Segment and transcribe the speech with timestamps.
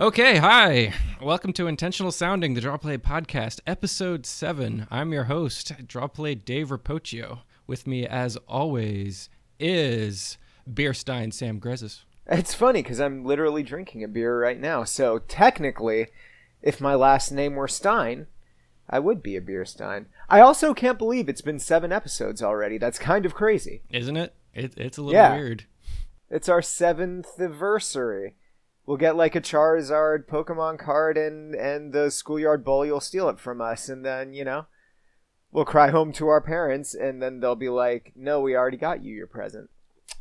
[0.00, 0.92] Okay, hi.
[1.20, 4.86] Welcome to Intentional Sounding, the Drawplay Podcast, Episode 7.
[4.90, 7.40] I'm your host, Drawplay Dave Rappoccio.
[7.66, 9.28] With me, as always,
[9.60, 12.00] is Beerstein Sam Grezes.
[12.26, 14.82] It's funny because I'm literally drinking a beer right now.
[14.84, 16.08] So technically,
[16.62, 18.26] if my last name were Stein,
[18.88, 20.06] I would be a Beerstein.
[20.28, 22.78] I also can't believe it's been seven episodes already.
[22.78, 23.82] That's kind of crazy.
[23.90, 24.34] Isn't it?
[24.54, 25.34] it it's a little Yeah.
[25.36, 25.64] weird.
[26.30, 28.34] It's our seventh anniversary.
[28.86, 33.38] We'll get like a Charizard Pokemon card, and and the schoolyard bully will steal it
[33.38, 34.66] from us, and then you know,
[35.52, 39.04] we'll cry home to our parents, and then they'll be like, "No, we already got
[39.04, 39.70] you your present."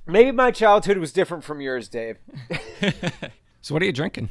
[0.06, 2.18] Maybe my childhood was different from yours, Dave.
[3.62, 4.30] so, what are you drinking?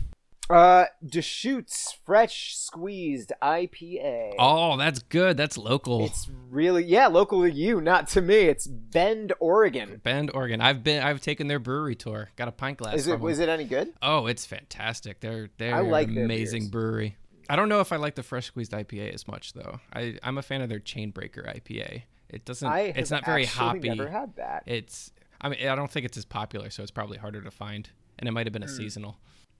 [0.51, 4.35] Uh, Deschutes Fresh Squeezed IPA.
[4.39, 5.37] Oh, that's good.
[5.37, 6.05] That's local.
[6.07, 8.35] It's really yeah, local to you, not to me.
[8.35, 10.01] It's Bend, Oregon.
[10.03, 10.61] Bend, Oregon.
[10.61, 11.03] I've been.
[11.03, 12.31] I've taken their brewery tour.
[12.35, 12.95] Got a pint glass.
[12.97, 13.93] Is it was it any good?
[14.03, 15.21] Oh, it's fantastic.
[15.21, 17.17] They're they're I like an amazing brewery.
[17.49, 19.79] I don't know if I like the fresh squeezed IPA as much though.
[19.93, 22.03] I I'm a fan of their Chainbreaker IPA.
[22.29, 22.67] It doesn't.
[22.69, 23.89] I it's not very hoppy.
[23.89, 24.65] Never had that.
[24.67, 25.13] It's.
[25.41, 28.29] I mean, I don't think it's as popular, so it's probably harder to find, and
[28.29, 28.77] it might have been a Hmm.
[28.77, 29.19] seasonal.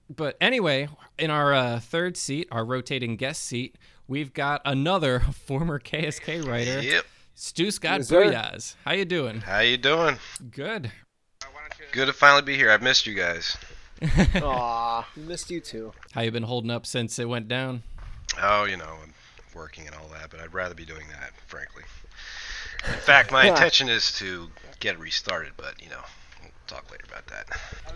[0.09, 3.75] But anyway, in our uh, third seat, our rotating guest seat,
[4.07, 7.05] we've got another former KSK writer, Yep.
[7.33, 8.25] Stu Scott Yes, sir.
[8.25, 8.75] Buyaz.
[8.85, 9.41] How you doing?
[9.41, 10.17] How you doing?
[10.51, 10.91] Good.
[11.91, 12.69] Good to finally be here.
[12.71, 13.57] I've missed you guys.
[14.35, 15.93] Aw, missed you too.
[16.11, 17.83] How you been holding up since it went down?
[18.41, 19.13] Oh, you know, I'm
[19.55, 21.83] working and all that, but I'd rather be doing that, frankly.
[22.87, 24.49] In fact, my intention is to
[24.79, 26.05] get restarted, but you know, we'll
[26.71, 27.47] talk later about that.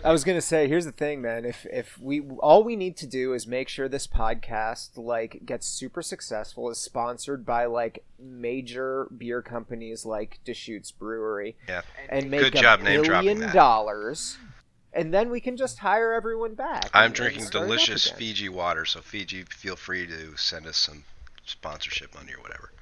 [0.04, 1.44] I was gonna say, here's the thing, man.
[1.44, 5.66] If if we all we need to do is make sure this podcast like gets
[5.66, 11.82] super successful, is sponsored by like major beer companies like Deschutes Brewery, Yeah.
[12.08, 14.36] and make Good a job billion dollars,
[14.92, 16.90] and then we can just hire everyone back.
[16.92, 18.10] I'm drinking and start it up delicious.
[18.10, 21.04] Fiji water, so Fiji, feel free to send us some
[21.44, 22.72] sponsorship money or whatever.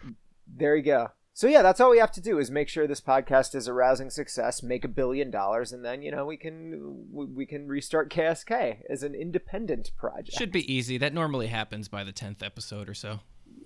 [0.47, 1.11] There you go.
[1.37, 3.73] So yeah, that's all we have to do is make sure this podcast is a
[3.73, 7.67] rousing success, make a billion dollars, and then you know we can we we can
[7.67, 10.39] restart KSK as an independent project.
[10.39, 10.97] Should be easy.
[10.97, 13.19] That normally happens by the tenth episode or so.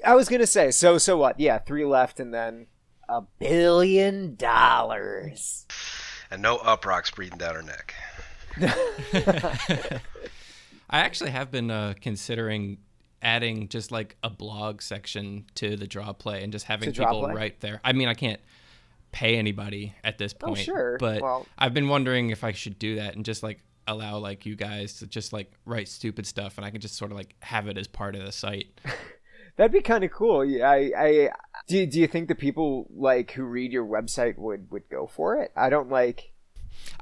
[0.03, 1.39] I was gonna say so so what?
[1.39, 2.69] Yeah, three left, and then
[3.07, 5.67] a billion dollars.
[6.31, 7.95] And no Uproxx breathing down her neck.
[10.89, 12.79] I actually have been uh, considering
[13.23, 17.29] adding just like a blog section to the draw play and just having To people
[17.29, 17.81] write there.
[17.85, 18.41] I mean, I can't
[19.11, 20.97] pay anybody at this point, Oh, point, sure.
[21.01, 24.45] but Well- I've been wondering if I should do that and just like allow like
[24.45, 27.35] you guys to just like write stupid stuff and I can just sort of like
[27.41, 28.67] have it as part of the site.
[29.57, 30.45] That'd be kind of cool.
[30.45, 31.29] Yeah, I, I
[31.67, 31.85] do.
[31.87, 35.51] Do you think the people like who read your website would would go for it?
[35.57, 36.31] I don't like.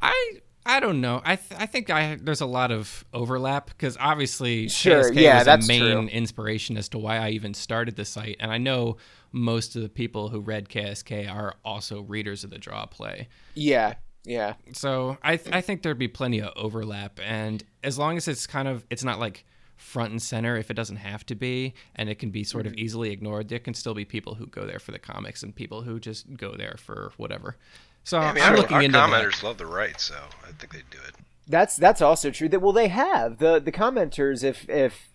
[0.00, 1.22] I I don't know.
[1.24, 5.36] I th- I think I there's a lot of overlap because obviously Sure, KSK yeah,
[5.36, 6.08] was that's a main true.
[6.08, 8.96] inspiration as to why I even started the site, and I know
[9.32, 13.28] most of the people who read KSK are also readers of the draw play.
[13.54, 13.94] Yeah,
[14.24, 14.54] yeah.
[14.72, 18.46] So I th- I think there'd be plenty of overlap, and as long as it's
[18.46, 19.44] kind of it's not like
[19.76, 22.72] front and center if it doesn't have to be and it can be sort of
[22.72, 22.80] Mm-hmm.
[22.80, 25.82] easily ignored there can still be people who go there for the comics and people
[25.82, 27.58] who just go there for whatever
[28.06, 29.10] so I mean, i'm our, looking our into that.
[29.10, 30.14] commenters love the right, so
[30.46, 31.14] I think they'd do it.
[31.48, 32.48] That's that's also true.
[32.48, 34.42] That well, they have the the commenters.
[34.42, 35.10] If if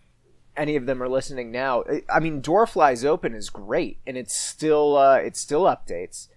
[0.55, 4.35] any of them are listening now, I mean, Door Flies Open is great, and it's
[4.35, 6.27] still uh, it still updates.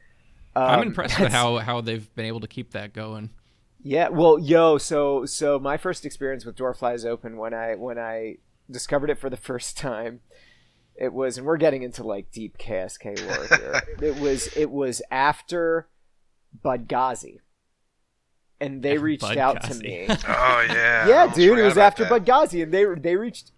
[0.57, 3.31] i'm Um, impressed with how how they've been able to keep that going
[3.83, 7.99] Yeah, well, yo, so so my first experience with Door Flies Open when I when
[7.99, 8.39] I
[8.71, 10.21] discovered it for the first time,
[10.97, 13.83] it was, and we're getting into like deep KSK lore here.
[14.11, 15.89] it was it was after
[16.63, 17.39] Bud Gazi,
[18.61, 20.07] and they reached Bud out to me.
[20.29, 21.09] Oh yeah.
[21.09, 22.11] Yeah, dude, it was after that.
[22.11, 23.53] Bud Gazi, and they they reached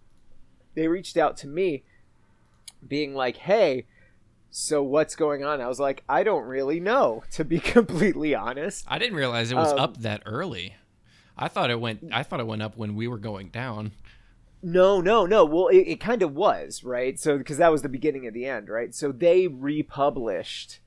[0.75, 1.85] they reached out to me,
[2.87, 3.87] being like, "Hey."
[4.59, 5.61] So what's going on?
[5.61, 8.87] I was like, I don't really know, to be completely honest.
[8.89, 10.77] i didn't realize it was Um, up that early
[11.37, 13.91] i thought it went i thought it went up when we were going down
[14.63, 15.45] No, no, no.
[15.45, 17.21] Well, it, it kind of was, right?
[17.21, 18.95] So, because that was the beginning of the end, right?
[18.95, 20.79] So they republished,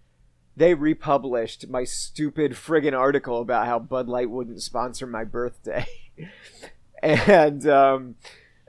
[0.60, 5.86] they republished my stupid friggin' article about how Bud Light wouldn't sponsor my birthday,
[7.04, 8.16] and um,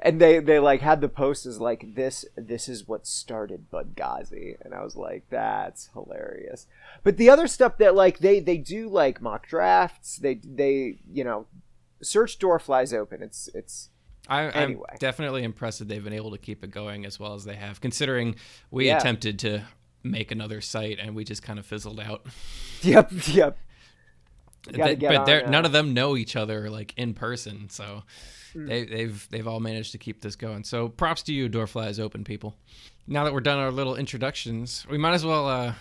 [0.00, 3.94] and they they like had the post as like this this is what started Bud
[3.96, 6.66] Gazi, and I was like, that's hilarious.
[7.02, 11.24] But the other stuff that like they they do like mock drafts, they they you
[11.24, 11.46] know,
[12.02, 13.22] search door flies open.
[13.22, 13.90] It's it's
[14.28, 14.84] I, Anyway.
[14.92, 17.56] I'm definitely impressed that they've been able to keep it going as well as they
[17.56, 18.36] have, considering
[18.70, 18.98] we Yeah.
[18.98, 19.64] attempted to
[20.02, 22.26] make another site and we just kind of fizzled out.
[22.82, 23.58] Yep, yep.
[24.66, 26.94] You gotta Th- get but on, they're- uh, none of them know each other like
[26.96, 28.02] in person, so
[28.54, 30.64] they, they've they've all managed to keep this going.
[30.64, 32.56] So props to you, Door Flies Open people.
[33.06, 35.46] Now that we're done our little introductions, we might as well.
[35.48, 35.74] Uh,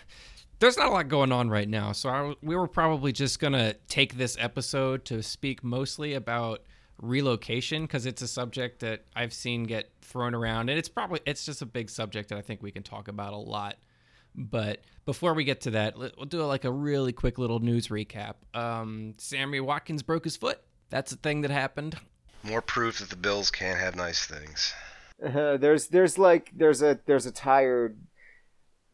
[0.60, 3.76] there's not a lot going on right now, so I, we were probably just gonna
[3.88, 6.64] take this episode to speak mostly about
[7.02, 11.46] relocation because it's a subject that I've seen get thrown around, and it's probably it's
[11.46, 13.78] just a big subject that I think we can talk about a lot.
[14.40, 18.36] But before we get to that, we'll do like a really quick little news recap.
[18.54, 20.62] Um, Sammy Watkins broke his foot.
[20.90, 21.98] That's a thing that happened.
[22.42, 24.74] More proof that the Bills can't have nice things.
[25.22, 28.00] Uh, there's there's like there's a there's a tired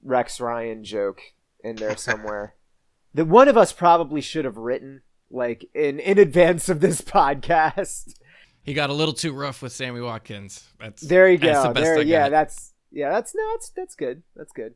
[0.04, 1.22] Rex Ryan joke
[1.64, 2.56] in there somewhere
[3.14, 8.16] that one of us probably should have written like in in advance of this podcast.
[8.64, 10.68] He got a little too rough with Sammy Watkins.
[10.80, 11.68] That's There you that's go.
[11.68, 12.32] the best There, I yeah, got.
[12.32, 14.24] that's yeah, that's no, that's that's good.
[14.36, 14.74] That's good.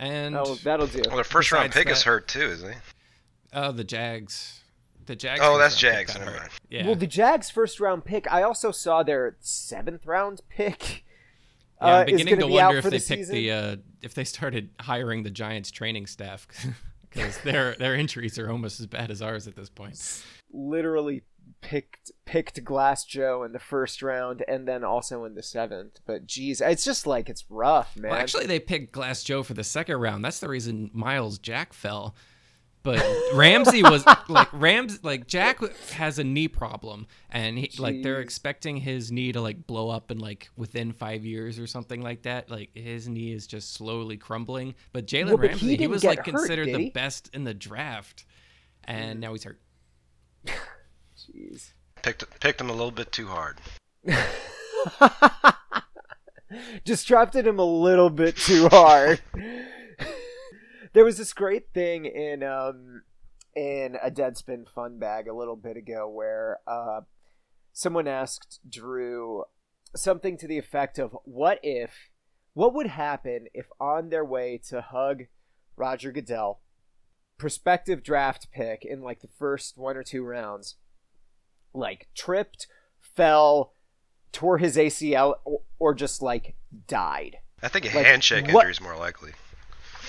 [0.00, 1.02] And Oh, that'll do.
[1.06, 2.78] Well, their first round pick is hurt too, isn't he?
[3.52, 4.56] uh, the Jags.
[5.06, 5.40] The Jags.
[5.42, 6.50] Oh, that's Jags, got never mind.
[6.68, 6.86] Yeah.
[6.86, 8.30] Well, the Jags' first round pick.
[8.32, 11.04] I also saw their seventh round pick.
[11.82, 13.34] Yeah, uh, I'm is beginning gonna be wonder if they the picked season.
[13.34, 16.46] the uh, if they started hiring the Giants training staff
[17.10, 19.98] because their their injuries are almost as bad as ours at this point.
[20.52, 21.22] literally
[21.60, 26.00] picked picked Glass Joe in the first round and then also in the seventh.
[26.06, 28.10] But geez, it's just like it's rough, man.
[28.10, 30.24] Well, actually, they picked Glass Joe for the second round.
[30.24, 32.14] That's the reason Myles Jack fell.
[32.82, 33.04] But
[33.34, 35.60] Ramsey was like Rams like Jack
[35.90, 40.10] has a knee problem, and he, like they're expecting his knee to like blow up
[40.10, 42.50] in like within five years or something like that.
[42.50, 44.74] Like his knee is just slowly crumbling.
[44.92, 47.54] But Jalen Well, but he Ramsey, he, was like hurt, considered the best in the
[47.54, 48.24] draft,
[48.84, 49.60] and now he's hurt.
[51.34, 51.72] Jeez.
[52.02, 53.58] Picked picked him a little bit too hard.
[56.84, 59.20] just drafted him a little bit too hard.
[60.92, 63.02] there was this great thing in um
[63.54, 67.00] in a Deadspin fun bag a little bit ago where uh
[67.72, 69.44] someone asked Drew
[69.94, 72.10] something to the effect of what if
[72.54, 75.24] what would happen if on their way to hug
[75.76, 76.60] Roger Goodell
[77.38, 80.76] prospective draft pick in like the first one or two rounds
[81.74, 82.66] like tripped
[83.00, 83.72] fell
[84.32, 86.54] tore his ACL or, or just like
[86.86, 87.36] died.
[87.62, 89.32] I think a Like, handshake what- injury is more likely.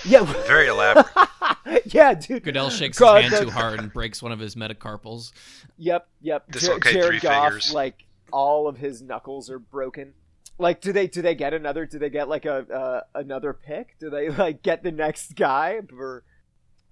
[0.04, 1.06] Yeah, Very elaborate.
[1.86, 2.42] yeah, dude.
[2.42, 5.30] Goodell shakes God, his hand that- too hard and breaks one of his metacarpals.
[5.78, 6.50] Yep, yep.
[6.50, 7.72] Dislocate Jared three Goff, fingers.
[7.72, 10.14] like all of his knuckles are broken.
[10.58, 11.86] Like, do they do they get another?
[11.86, 13.96] Do they get like a uh, another pick?
[14.00, 15.78] Do they like get the next guy?
[15.96, 16.24] Or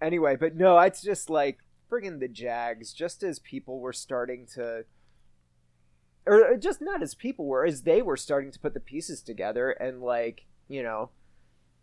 [0.01, 1.59] anyway, but no, it's just like
[1.91, 2.93] friggin' the Jags.
[2.93, 4.85] Just as people were starting to,
[6.27, 9.71] or just not as people were, as they were starting to put the pieces together,
[9.71, 11.11] and like you know.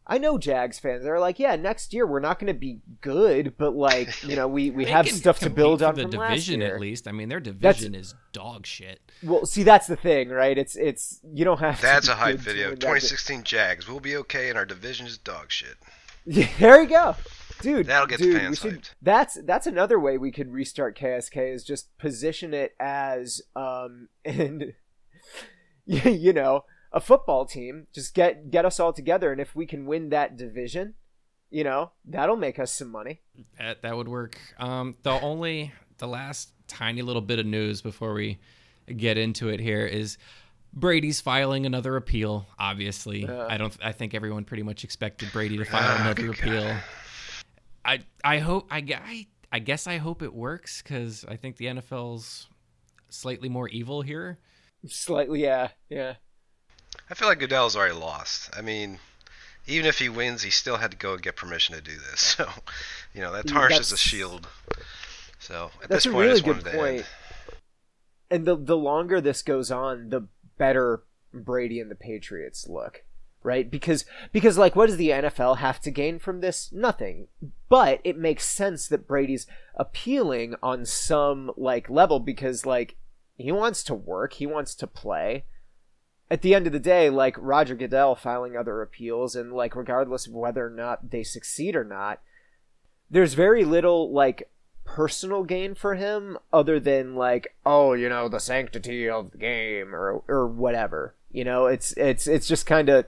[0.10, 1.04] I know Jags fans.
[1.04, 4.48] They're like, yeah, next year we're not going to be good, but like, you know,
[4.48, 6.74] we, we have stuff to build on the from last division year.
[6.76, 7.10] at least.
[7.10, 9.02] I mean, their division is dog shit.
[9.22, 10.58] Well, see, that's the thing, right?
[10.58, 11.82] It's it's you don't have.
[11.82, 12.70] That's to a hype video.
[12.70, 13.90] 2016 Jags.
[13.90, 15.76] We'll be okay, and our division is dog shit.
[16.26, 17.14] di- there you go,
[17.62, 17.88] dude.
[17.88, 18.94] That'll get dude, we fans should- hyped.
[19.02, 24.74] That's that's another way we could restart KSK is just position it as um and
[25.86, 27.88] you, you know a football team.
[27.94, 30.94] Just get get us all together, and if we can win that division,
[31.50, 33.22] you know that'll make us some money.
[33.58, 34.38] That that would work.
[34.60, 38.38] Um, the only the last tiny little bit of news before we
[38.96, 40.18] get into it here is
[40.74, 42.46] Brady's filing another appeal.
[42.60, 43.48] Obviously, Yeah.
[43.50, 43.76] I don't.
[43.84, 46.76] I think everyone pretty much expected Brady to file Ah, another good appeal.
[47.88, 48.04] God.
[48.24, 51.66] I I hope I, I I guess I hope it works because I think the
[51.66, 52.48] NFL's
[53.10, 54.40] slightly more evil here.
[54.88, 56.16] Slightly, yeah, yeah.
[57.10, 58.50] I feel like Goodell's already lost.
[58.56, 59.00] I mean,
[59.66, 62.36] even if he wins, he still had to go and get permission to do this.
[62.38, 62.48] So,
[63.14, 64.48] you know, that Dude, tarnishes the shield.
[65.40, 67.06] So at That's this a point, I really just good wanted to point.
[68.30, 70.28] And the the longer this goes on, the
[70.58, 71.04] better
[71.34, 73.04] Brady and the Patriots look,
[73.44, 73.70] right?
[73.70, 76.72] Because because like, what does the NFL have to gain from this?
[76.72, 77.28] Nothing.
[77.70, 82.96] But it makes sense that Brady's appealing on some like level because like
[83.38, 85.46] he wants to work, he wants to play.
[86.30, 90.28] At the end of the day, like Roger Goodell filing other appeals, and like regardless
[90.28, 92.22] of whether or not they succeed or not,
[93.10, 94.50] there's very little like
[94.84, 99.94] personal gain for him other than like oh you know the sanctity of the game
[99.94, 103.06] or or whatever you know it's it's it's just kind of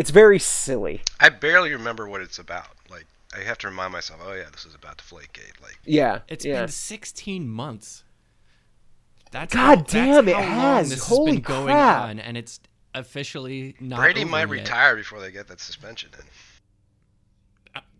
[0.00, 2.68] it's very silly I barely remember what it's about.
[2.90, 5.60] Like, I have to remind myself, oh yeah, this is about Deflategate.
[5.62, 8.02] Like, yeah It's yeah been 16 months.
[9.30, 10.90] That's God that's damn, it how has.
[10.90, 12.02] This Holy has been going crap.
[12.08, 12.58] on, and it's
[12.94, 13.98] officially not.
[14.00, 14.50] Brady might yet.
[14.50, 16.24] retire before they get that suspension in.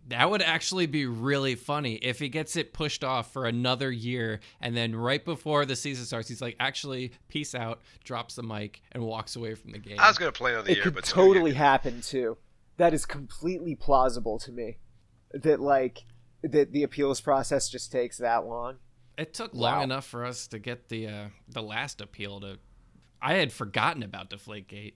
[0.07, 4.39] That would actually be really funny if he gets it pushed off for another year
[4.59, 8.81] and then right before the season starts, he's like, actually, peace out, drops the mic,
[8.91, 9.97] and walks away from the game.
[9.99, 12.37] I was going to play another it year, could but totally happen too.
[12.77, 14.77] That is completely plausible to me.
[15.33, 15.99] That like
[16.43, 18.77] that the appeals process just takes that long.
[19.17, 19.73] It took Wow.
[19.73, 22.57] long enough for us to get the uh, the last appeal to.
[23.21, 24.93] I had forgotten about Deflategate.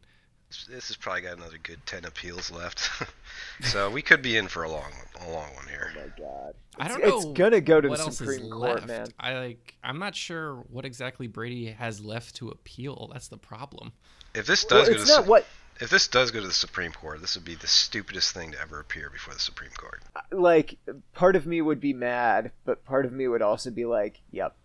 [0.69, 2.89] This has probably got another good 10 appeals left.
[3.61, 4.91] so we could be in for a long
[5.25, 5.91] a long one here.
[5.95, 6.55] Oh my god.
[6.79, 7.17] I don't know.
[7.17, 8.87] It's gonna go to the Supreme Court, left.
[8.87, 9.07] man.
[9.19, 9.75] I like.
[9.83, 13.09] I'm not sure what exactly Brady has left to appeal.
[13.11, 13.93] That's the problem.
[14.33, 15.45] If this Well, does go to it's the not Su- what
[15.81, 18.61] if this does go to the Supreme Court, this would be the stupidest thing to
[18.61, 20.03] ever appear before the Supreme Court.
[20.15, 20.77] Uh, like
[21.13, 24.55] part of me would be mad, but part of me would also be like, "Yep,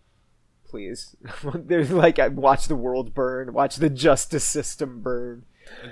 [0.65, 1.15] please."
[1.53, 5.45] There's like, I watch the world burn, watch the justice system burn.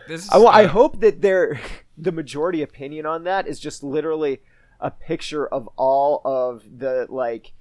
[0.08, 1.60] This is, I, I hope that their
[1.98, 4.42] the majority opinion on that is just literally
[4.80, 7.54] a picture of all of the like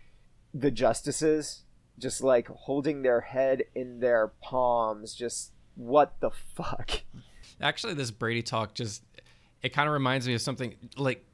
[0.55, 1.65] the justices
[1.99, 7.03] just like holding their head in their palms, just what the fuck.
[7.61, 9.03] Actually, this Brady talk just
[9.62, 11.25] it kind of reminds me of something like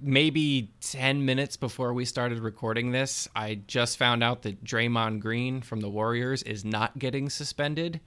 [0.00, 5.60] maybe 10 minutes before we started recording this, I just found out that Draymond Green
[5.60, 8.00] from the Warriors is not getting suspended.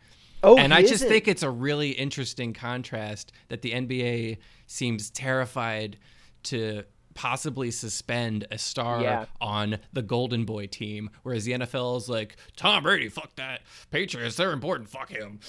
[0.43, 1.09] Oh, and he I just isn't.
[1.09, 5.97] think it's a really interesting contrast that the NBA seems terrified
[6.43, 6.83] to
[7.13, 9.25] possibly suspend a star Yeah.
[9.39, 13.61] on the Golden Boy team, whereas the NFL is like, Tom Brady, fuck that.
[13.91, 15.39] Patriots, they're important, fuck him.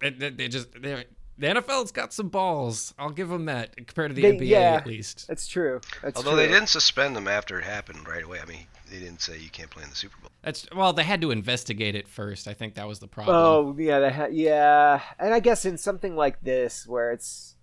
[0.00, 1.04] They, they, they just, they're,
[1.36, 2.94] the NFL's got some balls.
[2.96, 4.74] I'll give them that compared to the They- NBA yeah.
[4.74, 5.26] at least.
[5.26, 5.80] That's true.
[6.00, 6.40] That's Although true.
[6.46, 8.38] they didn't suspend them after it happened right away.
[8.40, 10.30] I mean, they didn't say you can't play in the Super Bowl.
[10.42, 12.46] That's well, they had to investigate it first.
[12.48, 13.36] I think that was the problem.
[13.36, 17.56] Oh yeah, they ha- yeah, and I guess in something like this where it's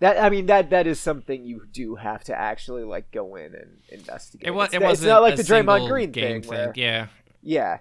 [0.00, 3.54] that I mean that that is something you do have to actually like go in
[3.54, 4.46] and investigate.
[4.46, 4.66] it was.
[4.66, 5.48] It's, It not- wasn't it's not like a the Draymond
[5.78, 7.06] single Green game thing, where Yeah,
[7.42, 7.78] yeah,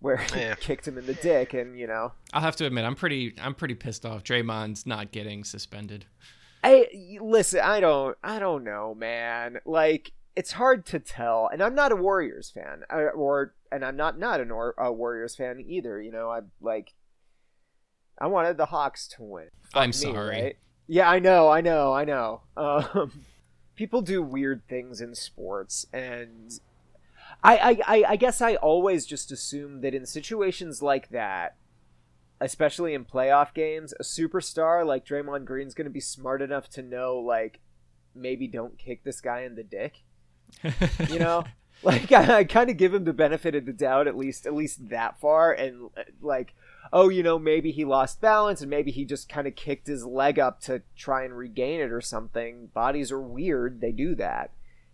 [0.00, 0.54] where he Yeah.
[0.54, 3.54] kicked him in the dick and you know I'll have to admit, I'm pretty, I'm
[3.54, 4.24] pretty pissed off.
[4.24, 6.06] Draymond's not getting suspended.
[6.64, 6.88] I
[7.20, 7.60] listen.
[7.60, 8.16] I don't.
[8.22, 9.60] I don't know, man.
[9.64, 14.18] Like it's hard to tell, and I'm not a Warriors fan, or and I'm not
[14.18, 16.00] not a, Nor- a Warriors fan either.
[16.00, 16.94] You know, I like.
[18.18, 19.48] I wanted the Hawks to win.
[19.72, 20.42] Fuck I'm me, sorry.
[20.42, 20.56] right?
[20.86, 21.48] Yeah, I know.
[21.48, 21.92] I know.
[21.94, 22.42] I know.
[22.56, 23.24] Um,
[23.76, 26.60] people do weird things in sports, and
[27.42, 31.56] I, I, I, I guess I always just assume that in situations like that,
[32.40, 36.82] especially in playoff games, a superstar like Draymond Green's going to be smart enough to
[36.82, 37.60] know, like,
[38.14, 40.02] maybe don't kick this guy in the dick.
[41.08, 41.44] You know,
[41.82, 44.54] like I, I kind of give him the benefit of the doubt, at least, at
[44.54, 45.90] least that far, and
[46.20, 46.54] like,
[46.92, 50.04] oh, you know, maybe he lost balance, and maybe he just kind of kicked his
[50.04, 52.66] leg up to try and regain it or something.
[52.74, 54.50] Bodies are weird; they do that.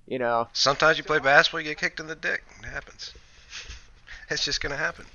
[0.06, 2.44] You know, Sometimes you play basketball, you get kicked in the dick.
[2.60, 3.12] It happens.
[4.30, 5.06] It's just gonna happen.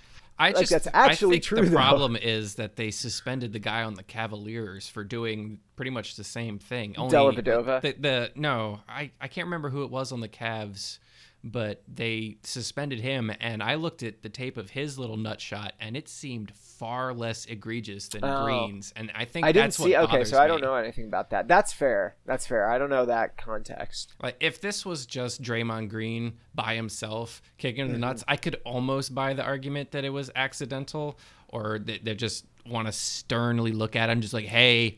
[0.42, 1.76] I Like, just, that's actually I think true, The though.
[1.76, 6.24] problem is that they suspended the guy on the Cavaliers for doing pretty much the
[6.24, 6.96] same thing.
[6.98, 7.82] Only Dellavedova?
[7.82, 10.98] The, the no, I, I can't remember who it was on the Cavs,
[11.44, 13.32] but they suspended him.
[13.40, 17.14] And I looked at the tape of his little nut shot, and it seemed far
[17.14, 18.44] less egregious than Oh.
[18.46, 18.94] Green's.
[18.96, 19.96] And I think I didn't see.
[19.96, 20.68] Okay, so I don't me.
[20.68, 21.48] know anything about that.
[21.48, 22.16] That's fair.
[22.26, 22.70] That's fair.
[22.70, 24.14] I don't know that context.
[24.22, 27.94] Like if this was just Draymond Green by himself kicking Mm-hmm.
[27.94, 31.18] the nuts, I could almost buy the argument that it was accidental,
[31.50, 34.98] or that they just want to sternly look at him, just like, "Hey,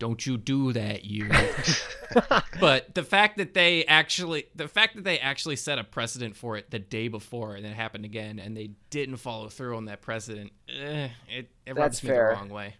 [0.00, 1.30] don't you do that, you."
[2.60, 6.56] but the fact that they actually, the fact that they actually set a precedent for
[6.56, 10.02] it the day before, and it happened again, and they didn't follow through on that
[10.02, 12.30] precedent, eh, it it rubs me fair.
[12.30, 12.74] the wrong way.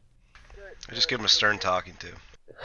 [0.88, 2.08] I just give him a stern talking to.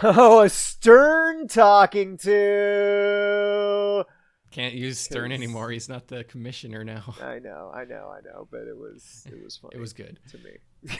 [0.03, 4.05] Oh, a stern talking to.
[4.51, 5.71] Can't use Stern anymore.
[5.71, 7.15] He's not the commissioner now.
[7.21, 9.75] I know, I know, I know, but it was it was funny.
[9.75, 10.19] It was good.
[10.31, 10.97] to me.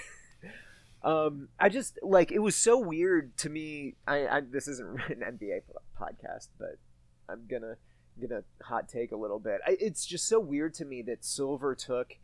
[1.05, 3.93] Um, I just like it was so weird to me.
[4.07, 5.61] I, I this isn't an NBA
[5.99, 6.79] podcast, but
[7.29, 7.75] I'm gonna
[8.19, 9.61] gonna hot take a little bit.
[9.65, 12.17] I, it's just so weird to me that Silver took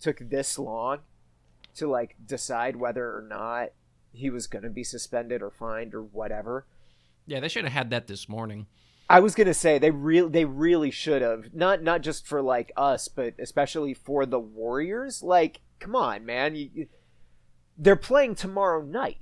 [0.00, 0.98] took this long
[1.76, 3.68] to like decide whether or not
[4.12, 6.66] he was gonna be suspended or fined or whatever.
[7.26, 8.66] Yeah, they should have had that this morning.
[9.08, 12.72] I was gonna say they really they really should have not not just for like
[12.76, 15.22] us, but especially for the Warriors.
[15.22, 16.88] Like, come on, man, you, you-
[17.78, 19.18] they're playing tomorrow night,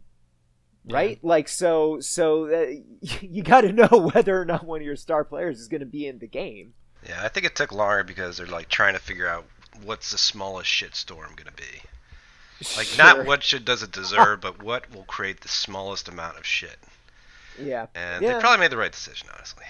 [0.88, 1.18] right?
[1.22, 2.80] Like, so so uh,
[3.20, 6.06] you got to know whether or not one of your star players is gonna be
[6.06, 6.74] in the game.
[7.06, 9.44] Yeah, I think it took longer because they're like trying to figure out
[9.82, 11.82] what's the smallest shitstorm gonna be.
[12.76, 13.04] Like Sure.
[13.04, 16.78] not what shit does it deserve, but what will create the smallest amount of shit.
[17.60, 17.86] Yeah.
[17.94, 18.34] And yeah.
[18.34, 19.64] they probably made the right decision, honestly.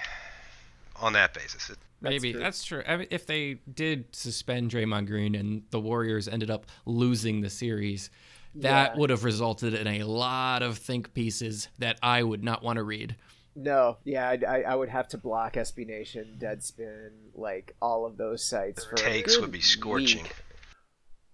[0.97, 2.41] On that basis, it, Maybe true.
[2.41, 2.83] that's true.
[2.87, 7.51] I mean, if they did suspend Draymond Green and the Warriors ended up losing the
[7.51, 8.11] series,
[8.57, 8.99] that Yeah.
[8.99, 12.83] would have resulted in a lot of think pieces that I would not want to
[12.83, 13.17] read.
[13.57, 18.17] No, yeah, I'd, I I would have to block SB Nation, Deadspin, like all of
[18.17, 20.25] those sites for takes would be scorching.
[20.25, 20.35] week.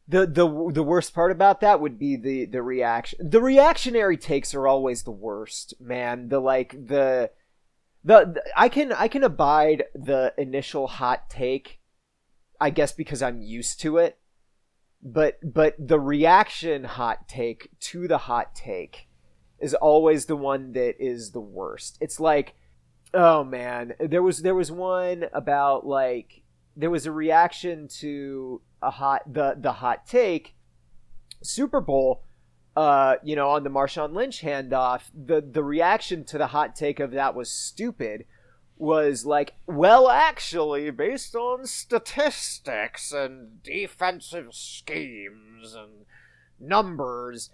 [0.07, 3.31] The the the worst part about that would be the the reaction.
[3.31, 6.29] The reactionary takes are always the worst, man.
[6.29, 7.31] The like the
[8.05, 11.81] the, the I can I can abide the initial hot take,
[12.61, 14.19] I guess because I'm used to it.
[15.03, 19.09] But but the reaction hot take to the hot take
[19.59, 21.97] is always the one that is the worst.
[22.01, 22.55] It's like,
[23.15, 26.43] oh man, there was there was one about like
[26.77, 30.55] there was a reaction to a hot the the hot take
[31.43, 32.23] Super Bowl
[32.77, 37.01] uh you know on the Marshawn Lynch handoff the the reaction to the hot take
[37.01, 38.25] of that was stupid
[38.81, 46.07] was like well actually based on statistics and defensive schemes and
[46.59, 47.51] numbers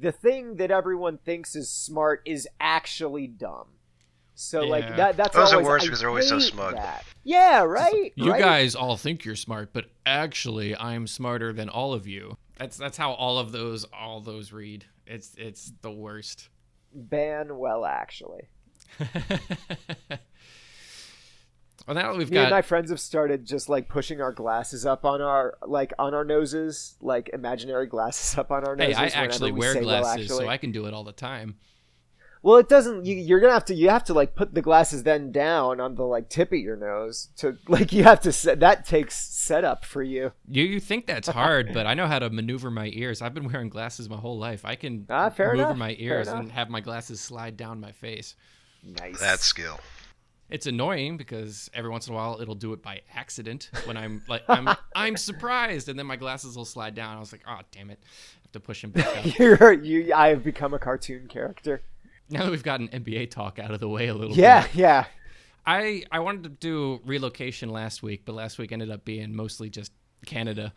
[0.00, 3.68] the thing that everyone thinks is smart is actually dumb
[4.34, 4.96] so like Yeah.
[4.96, 6.74] that that's Those are worse because they're always so smug.
[6.74, 7.04] that.
[7.22, 8.40] yeah right You right?
[8.42, 12.36] guys all think you're smart, but actually, I'm smarter than all of you.
[12.58, 14.86] That's that's how all of those all those read.
[15.06, 16.48] It's it's the worst.
[16.92, 18.48] ban well actually
[21.86, 24.32] well, now that we've me and got my friends have started just like pushing our
[24.32, 28.88] glasses up on our like on our noses like imaginary glasses up on our hey,
[28.92, 30.44] noses I actually we wear say, well, glasses, actually.
[30.46, 31.56] so I can do it all the time.
[32.42, 35.02] well it doesn't you, you're gonna have to you have to like put the glasses
[35.02, 38.60] then down on the like tip of your nose to like you have to set
[38.60, 42.30] that takes setup for you You, you think that's hard, but I know how to
[42.30, 43.20] maneuver my ears.
[43.20, 44.64] I've been wearing glasses my whole life.
[44.64, 47.92] I can Ah, fair maneuver enough, my ears and have my glasses slide down my
[47.92, 48.36] face.
[48.84, 49.80] Nice That skill.
[50.50, 54.22] It's annoying because every once in a while it'll do it by accident when I'm
[54.28, 57.16] like I'm I'm surprised and then my glasses will slide down.
[57.16, 59.38] I was like, oh damn it, I have to push him back up.
[59.38, 61.82] you're you I have become a cartoon character
[62.30, 64.42] now that we've gotten NBA talk out of the way a little bit.
[64.42, 64.74] yeah bit.
[64.74, 65.04] yeah
[65.66, 69.70] I I wanted to do relocation last week, but last week ended up being mostly
[69.70, 69.92] just
[70.26, 70.72] Canada.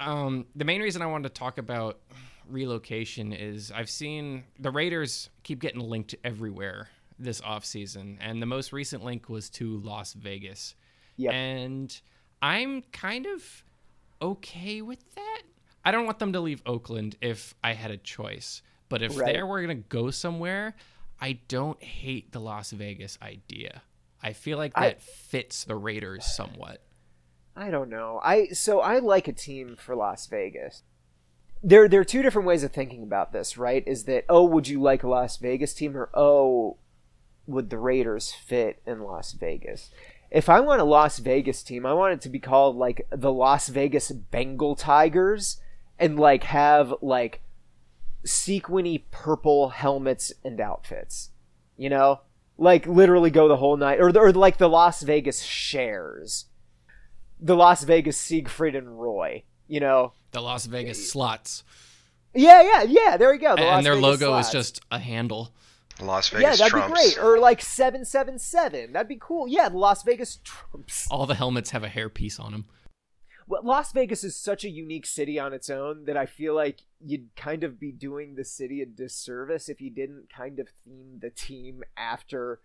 [0.00, 2.00] Um, the main reason I wanted to talk about
[2.48, 8.72] relocation is I've seen the Raiders keep getting linked everywhere this offseason, and the most
[8.72, 10.74] recent link was to Las Vegas.
[11.16, 11.32] Yep.
[11.32, 12.00] And
[12.42, 13.64] I'm kind of
[14.20, 15.42] okay with that.
[15.84, 18.62] I don't want them to leave Oakland if I had a choice.
[18.88, 19.34] But if Right.
[19.34, 20.74] they were going to go somewhere,
[21.20, 23.82] I don't hate the Las Vegas idea.
[24.22, 26.82] I feel like I- that fits the Raiders somewhat.
[27.56, 28.20] I don't know.
[28.24, 30.82] I so I like a team for Las Vegas.
[31.62, 33.86] There there are two different ways of thinking about this, right?
[33.86, 36.78] Is that oh, would you like a Las Vegas team or oh,
[37.46, 39.90] would the Raiders fit in Las Vegas?
[40.30, 43.32] If I want a Las Vegas team, I want it to be called like the
[43.32, 45.60] Las Vegas Bengal Tigers
[45.98, 47.40] and like have like
[48.24, 51.30] sequiny purple helmets and outfits.
[51.76, 52.20] You know?
[52.56, 56.46] Like literally go the whole night or or like the Las Vegas Shares
[57.40, 59.44] the Las Vegas Siegfried and Roy.
[59.68, 61.64] You know, The Las Vegas slots.
[62.34, 63.16] yeah, yeah, yeah.
[63.16, 63.56] There we go.
[63.56, 64.48] The Las and their Vegas logo slots.
[64.48, 65.52] is just a handle.
[66.00, 67.00] Las Vegas yeah, that'd Trumps.
[67.00, 67.24] be great.
[67.24, 68.92] Or like seven seven seven.
[68.92, 69.46] That'd be cool.
[69.48, 71.06] Yeah, Las Vegas Trumps.
[71.10, 72.64] All the helmets have a hairpiece on them.
[73.46, 76.80] Well, Las Vegas is such a unique city on its own that I feel like
[77.04, 81.18] you'd kind of be doing the city a disservice if you didn't kind of theme
[81.20, 82.60] the team after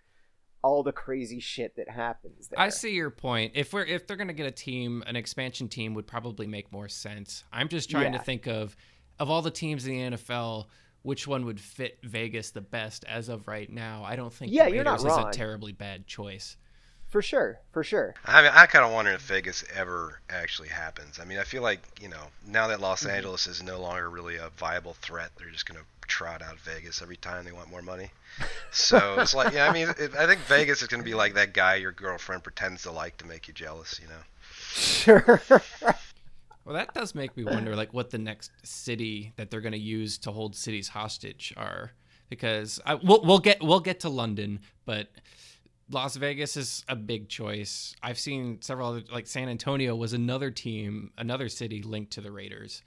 [0.61, 2.59] all the crazy shit that happens there.
[2.59, 3.53] I see your point.
[3.55, 6.87] If we're if they're gonna get a team, an expansion team would probably make more
[6.89, 7.43] sense.
[7.51, 8.17] I'm just trying Yeah.
[8.19, 8.75] to think of
[9.19, 10.67] of all the teams in the NFL,
[11.03, 14.03] which one would fit Vegas the best as of right now.
[14.03, 16.57] I don't think Yeah, you're not Raiders is a terribly bad choice.
[17.07, 18.17] For sure, for sure.
[18.25, 21.19] I mean, I kind of wonder if Vegas ever actually happens.
[21.19, 23.15] I mean, I feel like you know now that Los Mm-hmm.
[23.15, 27.17] Angeles is no longer really a viable threat, they're just gonna trot out Vegas every
[27.17, 28.12] time they want more money.
[28.71, 31.53] So it's like, yeah, I mean, it, I think Vegas is gonna be like that
[31.53, 33.99] guy your girlfriend pretends to like to make you jealous.
[34.01, 34.21] You know?
[34.73, 35.41] Sure.
[36.69, 39.79] Well, that does make me wonder, like, what the next city that they're going to
[39.79, 41.93] use to hold cities hostage are,
[42.29, 45.08] because I, we'll we'll get we'll get to London, but
[45.89, 47.95] Las Vegas is a big choice.
[48.03, 52.32] I've seen several other, like San Antonio was another team, another city linked to the
[52.32, 52.84] Raiders.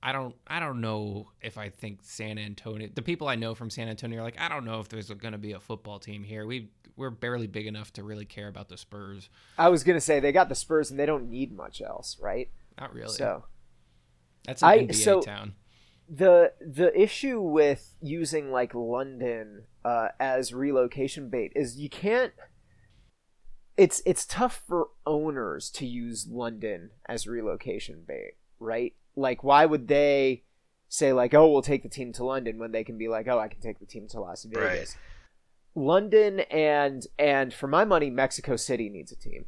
[0.00, 2.88] I don't I don't know if I think San Antonio.
[2.94, 5.32] The people I know from San Antonio are like, I don't know if there's going
[5.32, 6.46] to be a football team here.
[6.46, 9.28] We we're barely big enough to really care about the Spurs.
[9.58, 12.48] I was gonna say they got the Spurs and they don't need much else, right?
[12.78, 13.14] Not really.
[13.14, 13.44] So
[14.46, 15.54] That's an I- NBA so- town.
[16.08, 22.32] the the issue with using like London uh, as relocation bait is you can't.
[23.76, 28.94] It's it's tough for owners to use London as relocation bait, right?
[29.16, 30.44] Like, why would they
[30.88, 33.38] say like, "Oh, we'll take the team to London" when they can be like, "Oh,
[33.38, 34.96] I can take the team to Las Vegas." Right.
[35.74, 39.46] London and and for my money, Mexico City needs a team.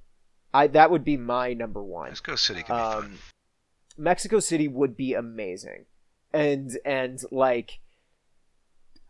[0.52, 2.08] I that would be my number one.
[2.08, 3.04] Mexico City could be fun.
[3.04, 3.18] Um,
[3.98, 5.86] Mexico City would be amazing,
[6.32, 7.80] and and like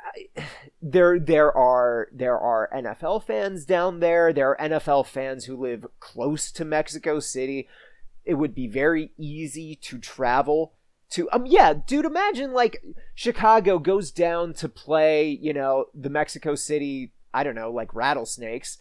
[0.00, 0.44] I,
[0.82, 4.32] there there are there are NFL fans down there.
[4.32, 7.68] There are NFL fans who live close to Mexico City.
[8.24, 10.74] It would be very easy to travel
[11.10, 11.30] to.
[11.30, 12.82] Um, yeah, dude, imagine like
[13.14, 15.28] Chicago goes down to play.
[15.28, 17.12] You know, the Mexico City.
[17.34, 18.78] I don't know, like rattlesnakes,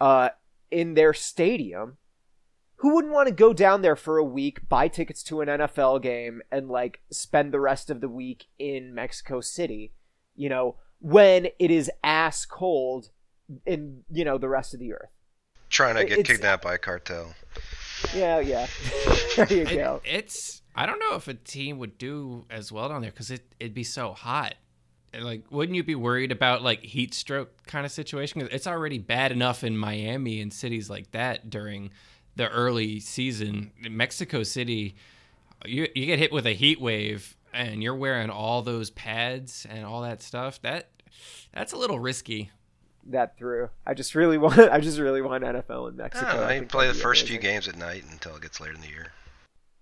[0.00, 0.28] uh,
[0.70, 1.96] in their stadium
[2.76, 6.02] who wouldn't want to go down there for a week, buy tickets to an NFL
[6.02, 9.92] game, and like spend the rest of the week in Mexico City?
[10.34, 13.10] You know, when it is ass cold
[13.64, 15.10] in you know the rest of the earth.
[15.70, 17.34] Trying to get it's- kidnapped by a cartel.
[18.14, 18.66] Yeah, yeah.
[19.36, 20.00] there you It- go.
[20.04, 23.54] it's I don't know if a team would do as well down there because it
[23.58, 24.54] it'd be so hot.
[25.16, 28.40] And, Like, wouldn't you be worried about like heat stroke kind of situation?
[28.40, 31.90] 'Cause it's already bad enough in Miami and cities like that during
[32.36, 33.72] the early season.
[33.82, 34.94] In Mexico City,
[35.64, 39.84] you you get hit with a heat wave and you're wearing all those pads and
[39.84, 40.60] all that stuff.
[40.62, 40.90] That
[41.52, 42.50] that's a little risky.
[43.08, 43.70] That through.
[43.86, 44.58] I just really want.
[44.58, 46.26] I just really want NFL in Mexico.
[46.26, 48.74] don't I play the that'd be first few games at night until it gets later
[48.74, 49.12] in the year.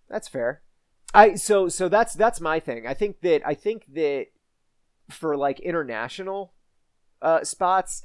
[0.09, 0.61] That's fair.
[1.13, 2.87] I so so that's that's my thing.
[2.87, 4.27] I think that I think that
[5.11, 6.55] for like international
[7.23, 8.03] uh spots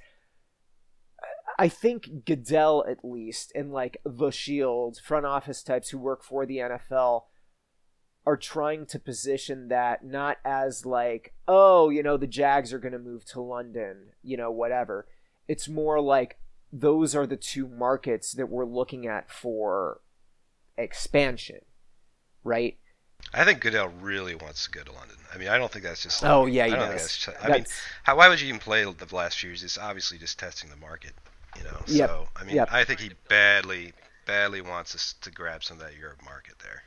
[1.59, 6.45] I think Goodell at least and like the Shield front office types who work for
[6.45, 7.23] the NFL
[8.25, 12.93] are trying to position that not as like oh, you know, the Jags are going
[12.93, 15.07] to move to London, you know, whatever.
[15.49, 16.39] It's more like
[16.71, 19.99] those are the two markets that we're looking at for
[20.77, 21.59] expansion,
[22.43, 22.78] right?
[23.33, 25.17] I think Goodell really wants to go to London.
[25.33, 26.23] I mean, I don't think that's just.
[26.23, 27.15] Oh, yeah, he I don't does.
[27.15, 27.65] Think that's, I mean,
[28.03, 29.63] how, why would you even play the last few years?
[29.63, 31.13] It's obviously just testing the market,
[31.57, 31.77] you know.
[31.87, 32.09] Yep.
[32.09, 32.69] So I mean, Yep.
[32.71, 33.93] I think he badly,
[34.25, 36.83] badly wants us to grab some of that Europe market there.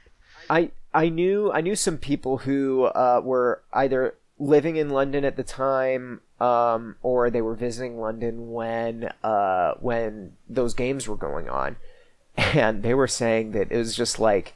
[0.50, 5.36] I I knew I knew some people who uh, were either living in London at
[5.36, 11.48] the time, um, or they were visiting London when uh, when those games were going
[11.48, 11.76] on,
[12.36, 14.54] and they were saying that it was just like,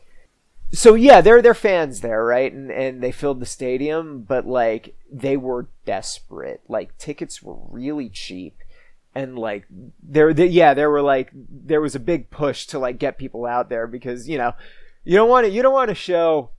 [0.72, 2.52] so yeah, they're they're fans there, right?
[2.52, 6.62] And and they filled the stadium, but like they were desperate.
[6.68, 8.58] Like tickets were really cheap.
[9.14, 9.66] And like
[10.02, 13.46] there, there, yeah, there were like there was a big push to like get people
[13.46, 14.52] out there because you know
[15.04, 16.50] you don't want to you don't want to show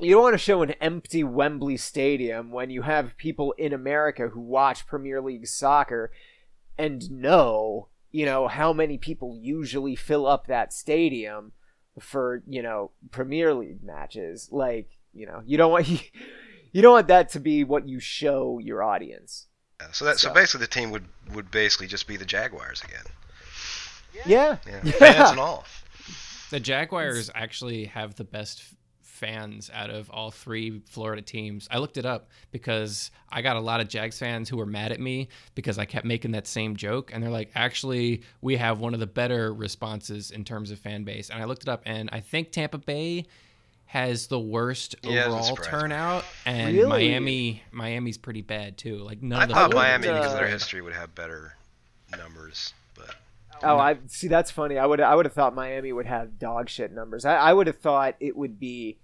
[0.00, 4.28] you don't want to show an empty Wembley stadium when you have people in America
[4.28, 6.10] who watch Premier League soccer
[6.78, 11.52] and know, you know, how many people usually fill up that stadium
[11.98, 14.48] for, you know, Premier League matches.
[14.52, 15.88] Like, you know, you don't want
[16.72, 19.46] you don't want that to be what you show your audience.
[19.80, 22.82] Yeah, so that so So- basically the team would would basically just be the Jaguars
[22.82, 23.04] again.
[24.26, 24.56] Yeah.
[24.66, 25.64] Yeah, fans and all.
[26.50, 28.74] The Jaguars actually have the best f-
[29.20, 31.68] fans out of all three Florida teams.
[31.70, 34.90] I looked it up because I got a lot of Jags fans who were mad
[34.90, 37.10] at me because I kept making that same joke.
[37.12, 41.04] And they're like, actually, we have one of the better responses in terms of fan
[41.04, 41.30] base.
[41.30, 43.26] And I looked it up, and I think Tampa Bay
[43.86, 47.08] has the worst Yeah, overall turnout and Really?
[47.08, 50.38] Miami Miami's pretty bad too like none I of the thought wouldn't, Miami, because of
[50.38, 51.56] their uh, history, would have better
[52.16, 53.16] numbers, but
[53.62, 54.28] Oh, I see.
[54.28, 54.78] That's funny.
[54.78, 57.24] I would I would have thought Miami would have dog shit numbers.
[57.24, 58.96] I, I would have thought it would be,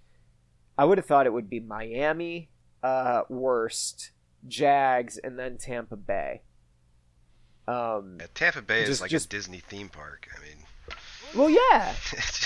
[0.77, 2.49] I would have thought it would be Miami,
[2.83, 4.11] uh, worst,
[4.47, 6.41] Jags, and then Tampa Bay.
[7.67, 8.17] Um.
[8.19, 10.27] yeah, Tampa Bay is like just- a Disney theme park.
[10.35, 10.97] I mean,
[11.35, 11.93] Well, yeah.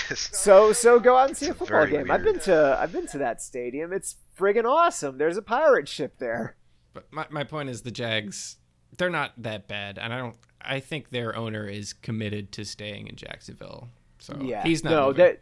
[0.10, 2.10] just So so go out and see a football very game.
[2.10, 3.94] I've been to I've been to that stadium.
[3.94, 5.18] It's friggin' awesome.
[5.20, 6.56] There's a pirate ship there.
[6.94, 8.58] But my, my point is the Jags,
[8.98, 10.36] they're not that bad, and I don't.
[10.60, 13.90] I think their owner is committed to staying in Jacksonville.
[14.20, 14.64] So yeah.
[14.64, 14.92] he's not.
[14.92, 15.18] No, moving.
[15.18, 15.42] that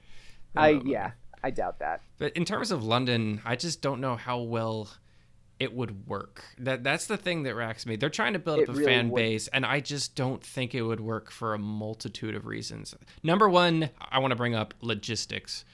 [0.54, 1.12] They're I yeah.
[1.44, 2.02] I doubt that.
[2.18, 4.90] But in terms of London, I just don't know how well
[5.60, 6.44] it would work.
[6.58, 7.96] That that's the thing that racks me.
[7.96, 9.30] They're trying to build It up a really fan wouldn't.
[9.30, 12.96] base, and I just don't think it would work for a multitude of reasons.
[13.24, 15.66] Number one, I want to bring up logistics.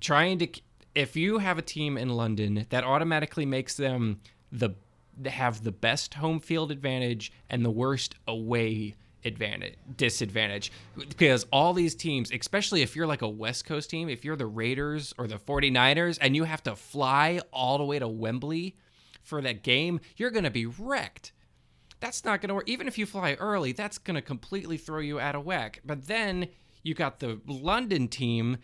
[0.00, 0.48] Trying to
[0.94, 4.70] if you have a team in London, that automatically makes them the
[5.26, 8.94] have the best home field advantage and the worst away
[9.28, 10.72] advantage disadvantage.
[10.96, 14.46] Because all these teams especially if you're like a west coast team if you're the
[14.46, 18.76] raiders or the 49ers and you have to fly all the way to wembley
[19.22, 21.32] for that game you're going to be wrecked.
[22.00, 22.68] That's not going to work.
[22.68, 25.80] Even if you fly early that's going to completely throw you out of whack.
[25.84, 26.48] But then
[26.82, 28.56] you got the london team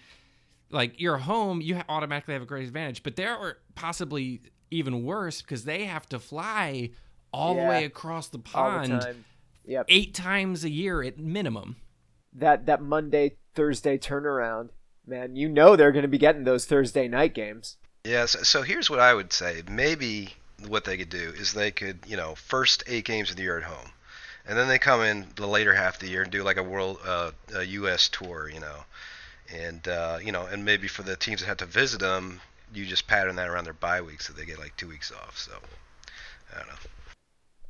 [0.70, 3.03] like you're home you automatically have a great advantage.
[3.03, 6.90] But they're possibly even worse because they have to fly
[7.33, 7.62] all Yeah.
[7.64, 9.24] the way across the the pond time.
[9.66, 9.87] Yep.
[9.88, 11.77] eight times a year at minimum.
[12.33, 14.70] That that Monday Thursday turnaround,
[15.07, 15.37] man.
[15.37, 17.77] You know they're going to be getting those Thursday night games.
[18.05, 19.62] Yeah, so, so here's what I would say.
[19.68, 20.35] Maybe
[20.68, 23.57] what they could do is they could, you know, first eight games of the year
[23.57, 23.90] at home,
[24.46, 26.62] and then they come in the later half of the year and do like a
[26.62, 28.09] world, uh, a U.S.
[28.09, 28.85] tour, you know,
[29.55, 32.40] and uh, you know, and maybe for the teams that have to visit them,
[32.74, 35.38] you just pattern that around their bye weeks so they get like two weeks off.
[35.38, 35.53] So
[36.53, 36.74] I don't know.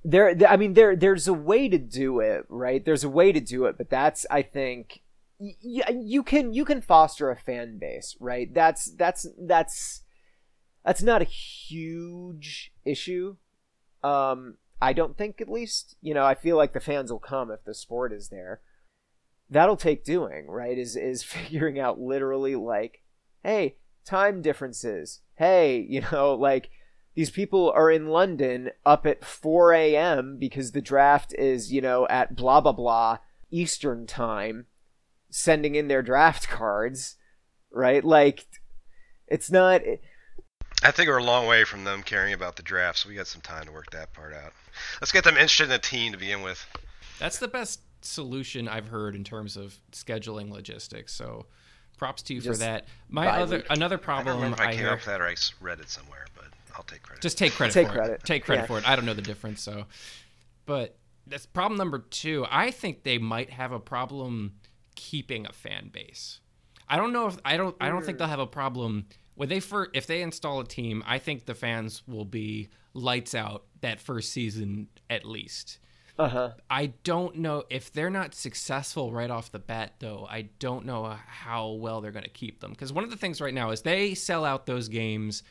[0.04, 2.84] There i mean there there's a way to do it right?
[2.84, 5.00] There's a way to do it but that's i think
[5.38, 8.52] y- you can you can foster a fan base right?
[8.52, 10.02] That's that's that's
[10.84, 13.36] that's not a huge issue.
[14.02, 17.50] Um i don't think at least you know i feel like the fans will come
[17.50, 18.60] if the sport is there.
[19.48, 20.76] That'll take doing right?
[20.76, 23.02] Is is figuring out literally like
[23.42, 25.22] hey time differences.
[25.36, 26.68] Hey you know like
[27.14, 30.36] these people are in London up at 4 a.m.
[30.38, 33.18] because the draft is, you know, at blah, blah, blah
[33.50, 34.66] Eastern time,
[35.30, 37.16] sending in their draft cards,
[37.70, 38.04] right?
[38.04, 38.46] Like,
[39.28, 39.82] it's not.
[40.82, 43.28] I think we're a long way from them caring about the draft, so we got
[43.28, 44.52] some time to work that part out.
[45.00, 46.66] Let's get them interested in the team to begin with.
[47.20, 51.14] That's the best solution I've heard in terms of scheduling logistics.
[51.14, 51.46] So,
[51.96, 52.86] props to you for that.
[53.08, 53.66] My other week.
[53.70, 54.90] another I don't problem remember if I, I came hear.
[54.90, 57.22] up with that or I read it somewhere, but I'll take credit.
[57.22, 58.12] Just take credit Take for credit.
[58.14, 58.24] it.
[58.24, 58.66] Take credit Yeah.
[58.66, 58.88] for it.
[58.88, 59.84] I don't know the difference, so.
[60.66, 62.46] But that's problem number two.
[62.50, 64.54] I think they might have a problem
[64.94, 66.40] keeping a fan base.
[66.88, 67.76] I don't know if I don't.
[67.80, 69.06] I don't think they'll have a problem
[69.36, 71.02] when they first if they install a team.
[71.06, 75.78] I think the fans will be lights out that first season at least.
[76.16, 76.50] Uh huh.
[76.70, 80.28] I don't know if they're not successful right off the bat, though.
[80.30, 82.70] I don't know how well they're going to keep them.
[82.70, 85.42] Because one of the things right now is they sell out those games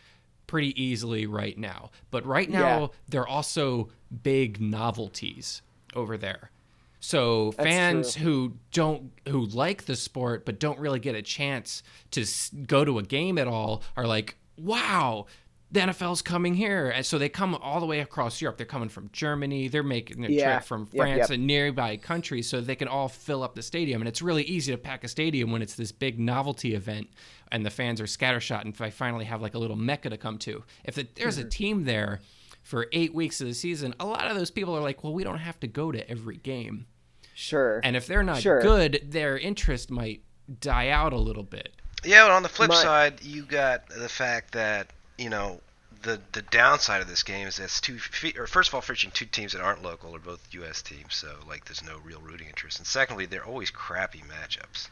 [0.54, 1.90] pretty easily right now.
[2.12, 2.88] But right now, Yeah.
[3.10, 3.90] they're also
[4.22, 5.64] big novelties
[5.96, 6.52] over there.
[7.00, 8.24] So That's fans true.
[8.24, 12.24] who don't who like the sport but don't really get a chance to
[12.68, 15.26] go to a game at all are like, "Wow,
[15.72, 18.58] the NFL's coming here." And so they come all the way across Europe.
[18.58, 19.68] They're coming from Germany.
[19.68, 20.52] They're making a Yeah.
[20.58, 21.30] trip from Yep, France yep.
[21.32, 24.02] and nearby countries so they can all fill up the stadium.
[24.02, 27.10] And it's really easy to pack a stadium when it's this big novelty event
[27.54, 30.18] and the fans are scattershot and if I finally have like a little mecca to
[30.18, 30.64] come to.
[30.84, 31.48] If the, there's Mm-hmm.
[31.48, 32.20] a team there
[32.64, 35.24] for eight weeks of the season, a lot of those people are like, well, we
[35.24, 36.86] don't have to go to every game.
[37.34, 37.80] Sure.
[37.84, 38.62] And if they're not Sure.
[38.62, 40.22] good, their interest might
[40.60, 41.74] die out a little bit.
[42.04, 44.88] Yeah, but on the flip My- side, you got the fact that
[45.18, 45.62] you know
[46.02, 48.82] the the downside of this game is that it's two fe- or first of all,
[48.82, 50.82] featuring two teams that aren't local or both U.S.
[50.82, 54.90] teams, so like there's no real rooting interest, and secondly, they're always crappy matchups.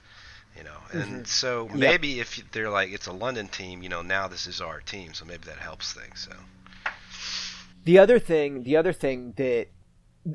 [0.58, 1.76] You know, and so Yep.
[1.76, 5.14] maybe if they're like it's a London team, you know, now this is our team,
[5.14, 6.28] so maybe that helps things.
[6.30, 6.36] So
[7.86, 9.68] The other thing, the other thing that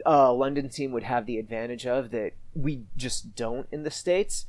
[0.04, 4.46] a London team would have the advantage of that we just don't in the states,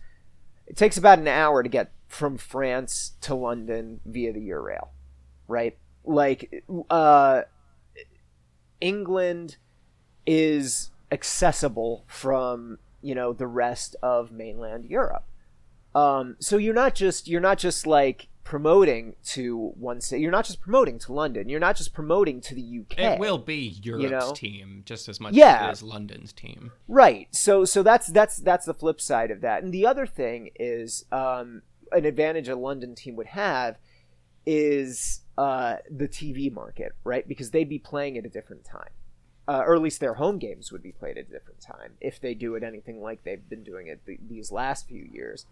[0.65, 4.87] it takes about an hour to get from France to London via the Eurail,
[5.47, 5.77] right?
[6.05, 7.41] Like, uh,
[8.79, 9.57] England
[10.25, 15.23] is accessible from you know the rest of mainland Europe.
[15.97, 20.21] Um, so you're not just you're not just like promoting to one city.
[20.21, 21.49] You're not just promoting to London.
[21.49, 22.99] You're not just promoting to the UK.
[22.99, 24.33] It will be Europe's know?
[24.33, 25.69] team just as much Yeah.
[25.69, 26.71] as London's team.
[26.87, 27.27] Right.
[27.31, 29.63] So so that's that's that's the flip side of that.
[29.63, 33.77] And the other thing is um, an advantage a London team would have
[34.45, 37.27] is uh, the TV market, right?
[37.27, 38.91] Because they'd be playing at a different time.
[39.49, 42.19] Uh, or at least their home games would be played at a different time if
[42.19, 45.45] they do it anything like they've been doing it th- these last few years.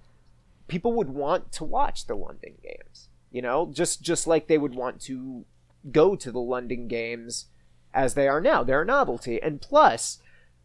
[0.68, 4.76] People would want to watch the London games, you know, just just like they would
[4.76, 5.46] want to
[5.92, 7.46] go to the London games
[7.94, 8.64] as they are now.
[8.64, 10.20] They're a novelty, and plus,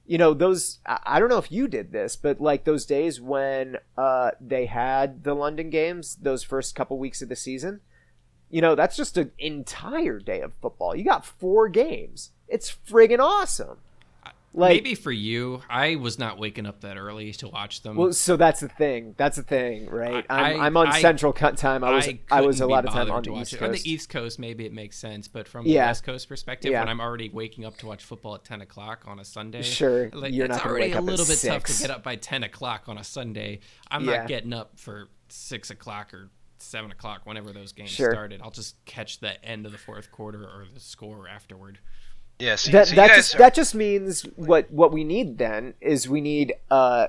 [0.06, 3.76] you know those I don't know if you did this, but like those days when
[3.96, 7.80] uh, they had the London games, those first couple weeks of the season,
[8.50, 10.96] you know that's just an entire day of football.
[10.96, 12.30] You got four games.
[12.48, 13.78] It's friggin' awesome.
[14.52, 17.94] Like, Maybe for you, I was not waking up that early to watch them.
[17.96, 19.14] Well, so that's the thing.
[19.16, 20.26] That's the thing, right?
[20.28, 21.84] I- I'm, I'm on I- Central Cut Time.
[21.84, 23.58] I was I, couldn't was a lot of time on to the watch East it.
[23.58, 23.66] Coast.
[23.68, 25.82] On the East Coast, maybe it makes sense, but from Yeah.
[25.84, 26.80] the West Coast perspective, Yeah.
[26.80, 30.10] when I'm already waking up to watch football at 10 o'clock on a Sunday, Sure,
[30.12, 32.88] like, you're it's not already a little bit tough to get up by 10 o'clock
[32.88, 33.60] on a Sunday.
[33.88, 34.16] I'm Yeah.
[34.18, 38.10] not getting up for six o'clock or seven o'clock whenever those games Sure.
[38.10, 38.40] started.
[38.42, 41.78] I'll just catch the end of the fourth quarter or the score afterward.
[42.40, 45.74] Yeah, see, that so that just are- that just means what what we need then
[45.80, 47.08] is we need uh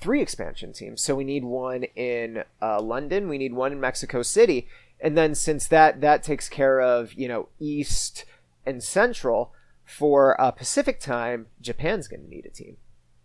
[0.00, 1.00] three expansion teams.
[1.02, 4.68] So we need one in uh, London, we need one in Mexico City,
[5.00, 8.24] and then since that that takes care of you know East
[8.66, 9.52] and Central
[9.84, 12.76] for uh, Pacific time, Japan's going to need a team.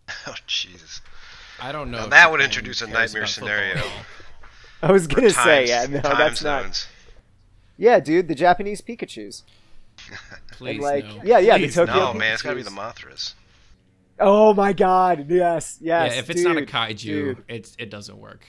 [0.26, 1.00] Oh Jesus!
[1.60, 1.98] I don't know.
[2.00, 3.82] Now that would introduce a nightmare scenario.
[4.82, 6.88] I was going to say, yeah, no, time that's not.
[7.76, 9.42] Yeah, dude, the Japanese Pikachu's.
[10.60, 11.22] Please and like, no.
[11.24, 13.32] yeah, yeah, Please the Tokyo No, man, it's gotta be the Mothras.
[14.18, 15.30] Oh my God!
[15.30, 16.12] Yes, yes.
[16.12, 17.44] yeah, if it's not a kaiju, dude.
[17.48, 18.44] it's it doesn't work.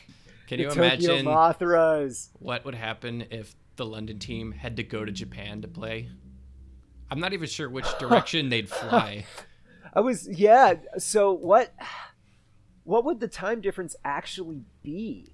[0.47, 2.28] Can the you Tokyo imagine Mothras.
[2.39, 6.10] what would happen if the London team had to go to Japan to play?
[7.10, 9.26] I'm not even sure which direction they'd fly.
[9.93, 10.74] I was yeah.
[10.97, 11.74] So what?
[12.84, 15.32] What would the time difference actually be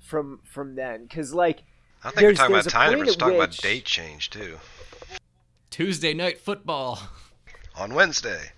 [0.00, 1.02] from from then?
[1.02, 1.64] Because like,
[2.02, 3.12] I don't think we're talking about time difference.
[3.12, 4.56] at We're talking about date change too.
[5.74, 7.00] Tuesday night football.
[7.76, 8.52] On Wednesday.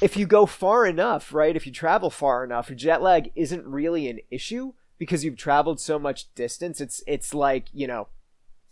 [0.00, 1.54] if you go far enough, right?
[1.54, 5.98] If you travel far enough, jet lag isn't really an issue because you've traveled so
[5.98, 6.80] much distance.
[6.80, 8.08] It's it's like you know,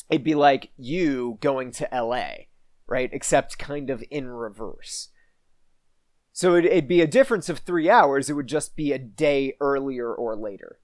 [0.08, 2.48] it'd be like you going to L.A.
[2.86, 3.10] right?
[3.12, 5.10] Except kind of in reverse.
[6.32, 8.30] So it, it'd be a difference of three hours.
[8.30, 10.78] It would just be a day earlier or later,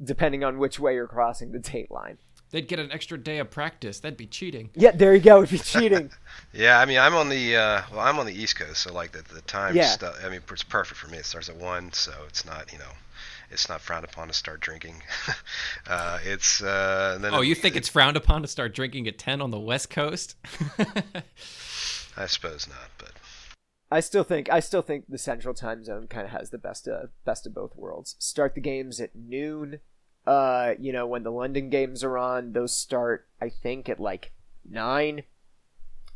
[0.00, 2.18] depending on which way you're crossing the date line.
[2.50, 4.00] They'd get an extra day of practice.
[4.00, 4.70] That'd be cheating.
[4.74, 5.38] Yeah, there you go.
[5.42, 6.10] It'd be cheating.
[6.54, 9.12] Yeah, I mean, I'm on the uh, well, I'm on the East Coast, so like
[9.12, 9.86] the the time Yeah.
[9.88, 10.16] stuff.
[10.24, 11.18] I mean, it's perfect for me.
[11.18, 12.90] It starts at one, so it's not you know,
[13.50, 15.02] it's not frowned upon to start drinking.
[15.86, 19.18] uh, it's uh, then Oh, it- you think it's frowned upon to start drinking at
[19.18, 20.36] 10 on the West Coast?
[22.16, 23.12] I suppose not, but
[23.90, 26.88] I still think I still think the Central Time Zone kind of has the best
[26.88, 28.16] of best of both worlds.
[28.18, 29.80] Start the games at noon.
[30.28, 34.32] Uh, you know when the London games are on, those start I think at like
[34.68, 35.22] nine.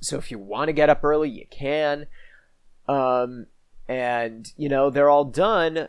[0.01, 2.07] So if you want to get up early, you can.
[2.87, 3.47] Um,
[3.89, 5.89] and you know they're all done uh,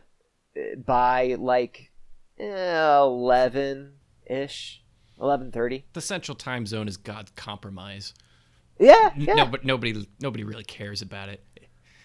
[0.86, 1.92] by like
[2.38, 4.82] eleven ish,
[5.20, 5.84] eleven thirty.
[5.92, 8.14] the Central Time Zone is God's compromise.
[8.80, 9.34] Yeah, yeah.
[9.34, 11.44] No, but nobody nobody really cares about it.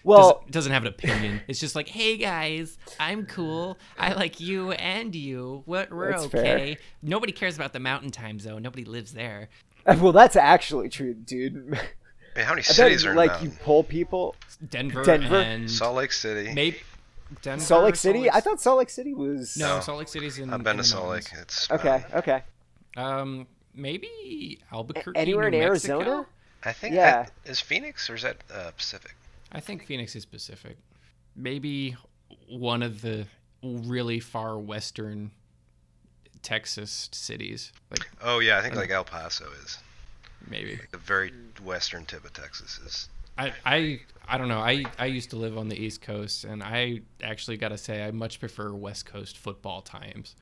[0.03, 1.41] Well, doesn't, doesn't have an opinion.
[1.47, 3.77] It's just like, hey guys, I'm cool.
[3.97, 5.63] I like you and you.
[5.65, 6.27] What we're okay.
[6.75, 6.75] fair.
[7.01, 8.61] Nobody cares about the Mountain Time Zone.
[8.61, 9.49] Nobody lives there.
[9.85, 11.55] well, that's actually true, dude.
[12.35, 13.49] I mean, how many I cities bet, are like Mountain?
[13.51, 14.35] you pull people.
[14.69, 15.35] Denver, Denver?
[15.37, 16.53] and Salt Lake City.
[16.53, 16.77] maybe
[17.41, 18.19] Denver, Salt Lake City.
[18.21, 19.81] Lake- I thought Salt Lake City was no, No.
[19.81, 20.53] Salt Lake City's in.
[20.53, 21.25] I've been in to the Salt Lake.
[21.33, 21.67] mountains.
[21.69, 22.17] It's Okay, mountain.
[22.19, 22.43] okay.
[22.97, 25.99] Um, maybe Albuquerque, Anywhere in New Mexico?
[25.99, 26.25] Arizona?
[26.63, 26.95] I think.
[26.95, 27.25] Yeah.
[27.45, 29.15] I- is Phoenix or is that uh, Pacific?
[29.51, 30.77] I think Phoenix is Pacific.
[31.35, 31.95] Maybe
[32.47, 33.25] one of the
[33.63, 35.31] really far western
[36.41, 37.71] Texas cities.
[37.91, 39.77] Like Oh yeah, I think like El Paso is
[40.49, 40.79] maybe.
[40.91, 41.33] the very
[41.63, 43.09] western tip of Texas is.
[43.37, 44.59] I, I I don't know.
[44.59, 48.03] I, I used to live on the East Coast, and I actually got to say
[48.03, 50.35] I much prefer West Coast football times.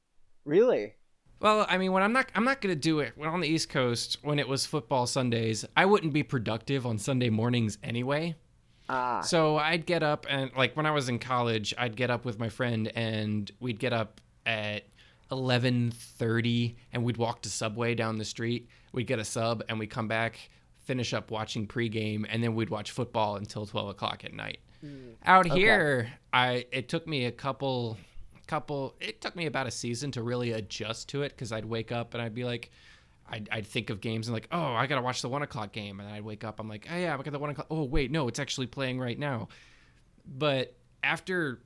[0.46, 0.96] Really?
[1.40, 3.70] Well, I mean, when I'm not I'm not gonna do it when on the East
[3.70, 8.36] Coast when it was football Sundays, I wouldn't be productive on Sunday mornings anyway.
[8.90, 12.26] Ah, So I'd get up and like when I was in college, I'd get up
[12.26, 14.84] with my friend and we'd get up at
[15.32, 18.70] eleven thirty and we'd walk to Subway down the street.
[18.94, 20.40] We'd get a sub and we'd come back,
[20.86, 24.60] finish up watching pregame, and then we'd watch football until twelve o'clock at night.
[25.26, 27.98] Out here, I it took me a couple
[28.48, 31.92] couple it took me about a season to really adjust to it because I'd wake
[31.92, 32.72] up and I'd be like
[33.30, 36.00] I'd, I'd think of games and like, oh, I gotta watch the one o'clock game,
[36.00, 36.60] and I'd wake up.
[36.60, 37.68] I'm like, oh yeah, I got the one o'clock.
[37.70, 39.50] Oh wait, no, it's actually playing right now.
[40.26, 41.62] But after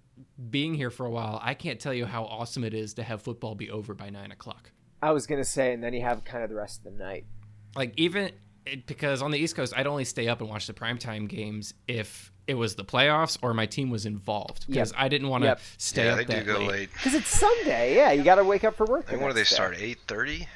[0.50, 3.22] being here for a while, I can't tell you how awesome it is to have
[3.22, 4.72] football be over by nine o'clock.
[5.02, 7.26] I was gonna say, and then you have kind of the rest of the night.
[7.76, 8.32] Like even
[8.66, 11.74] it, because on the East Coast, I'd only stay up and watch the primetime games
[11.88, 15.48] if it was the playoffs or my team was involved because I didn't want to
[15.50, 15.60] Yep.
[15.78, 16.68] stay yeah, up they do go late.
[16.68, 16.90] late.
[16.94, 17.96] Because it's Sunday.
[17.96, 19.06] Yeah, you got to wake up for work.
[19.08, 19.56] I think what do they next day.
[19.56, 19.76] start?
[19.80, 20.48] Eight thirty.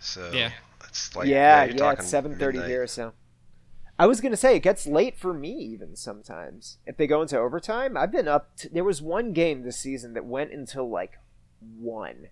[0.00, 0.50] So Yeah.
[0.88, 2.86] it's like yeah, you're yeah, it's seven thirty here.
[2.86, 3.12] So,
[3.98, 7.38] I was gonna say it gets late for me even sometimes if they go into
[7.38, 7.96] overtime.
[7.96, 8.56] I've been up.
[8.56, 11.18] To, there was one game this season that went until like
[11.78, 12.28] one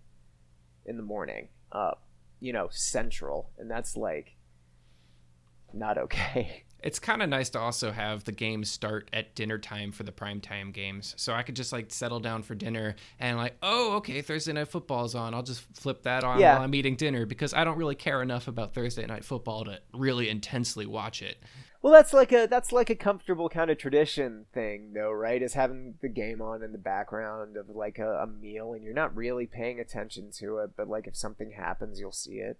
[0.86, 1.48] in the morning.
[1.70, 1.92] Uh,
[2.40, 4.34] you know, Central, and that's like
[5.72, 6.64] not okay.
[6.80, 10.12] It's kind of nice to also have the games start at dinner time for the
[10.12, 11.14] primetime games.
[11.16, 14.68] So I could just like settle down for dinner and like, oh, okay, Thursday night
[14.68, 15.34] football's on.
[15.34, 16.54] I'll just flip that on Yeah.
[16.54, 19.80] while I'm eating dinner because I don't really care enough about Thursday night football to
[19.92, 21.42] really intensely watch it.
[21.80, 25.40] Well, that's like a that's like a comfortable kind of tradition thing, though, right?
[25.40, 28.94] Is having the game on in the background of like a, a meal, and you're
[28.94, 32.58] not really paying attention to it, but like if something happens, you'll see it.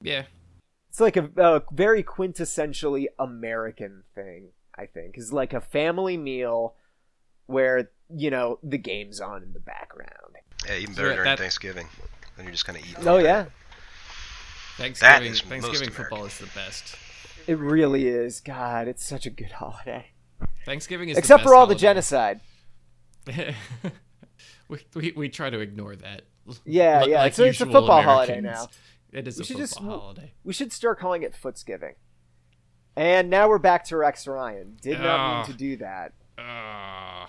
[0.00, 0.26] Yeah.
[0.88, 6.74] It's like a, a very quintessentially American thing, I think, is like a family meal
[7.46, 10.12] where you know the game's on in the background.
[10.66, 11.86] Yeah, even So better that- during that- Thanksgiving.
[12.36, 13.06] Then you're just kind of eating.
[13.06, 13.46] Oh yeah,
[14.76, 15.92] Thanksgiving, is Thanksgiving American.
[15.92, 16.94] football is the best.
[17.48, 18.40] it really is.
[18.40, 20.06] God, it's such a good holiday.
[20.64, 22.40] Thanksgiving is the Except for best all the genocide.
[24.68, 26.22] we, we we try to ignore that.
[26.64, 27.18] Yeah, Like- yeah.
[27.22, 28.68] like so it's a usual football holiday now.
[29.12, 30.32] It is We a football just- holiday.
[30.44, 31.94] We should start calling it Footsgiving.
[32.96, 34.76] And now we're back to Rex Ryan.
[34.82, 36.12] Did not mean to do that.
[36.36, 37.26] Uh,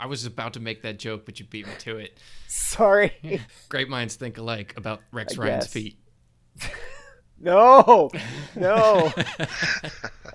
[0.00, 2.18] I was about to make that joke, but you beat me to it.
[2.46, 3.42] Sorry.
[3.68, 5.72] Great minds think alike about Rex I Ryan's guess.
[5.72, 5.98] feet.
[7.40, 8.10] no,
[8.56, 9.12] no.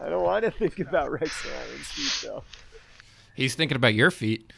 [0.02, 2.44] I don't want to think about Rex Ryan's feet though.
[3.36, 4.52] He's thinking about your feet.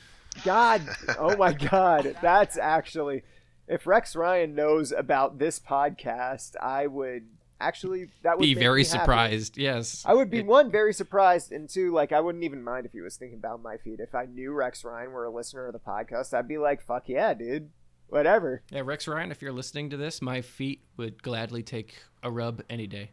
[0.43, 0.81] God,
[1.17, 3.23] oh my God, that's actually.
[3.67, 7.23] If Rex Ryan knows about this podcast, I would
[7.59, 9.57] actually that would Be very surprised.
[9.57, 10.03] Yes.
[10.05, 12.91] I would be It- one very surprised, and two, like I wouldn't even mind if
[12.91, 13.99] he was thinking about my feet.
[13.99, 17.07] If I knew Rex Ryan were a listener of the podcast, I'd be like, "Fuck
[17.09, 17.71] yeah, dude,
[18.07, 22.29] whatever." Yeah, Rex Ryan, if you're listening to this, my feet would gladly take a
[22.29, 23.11] rub any day.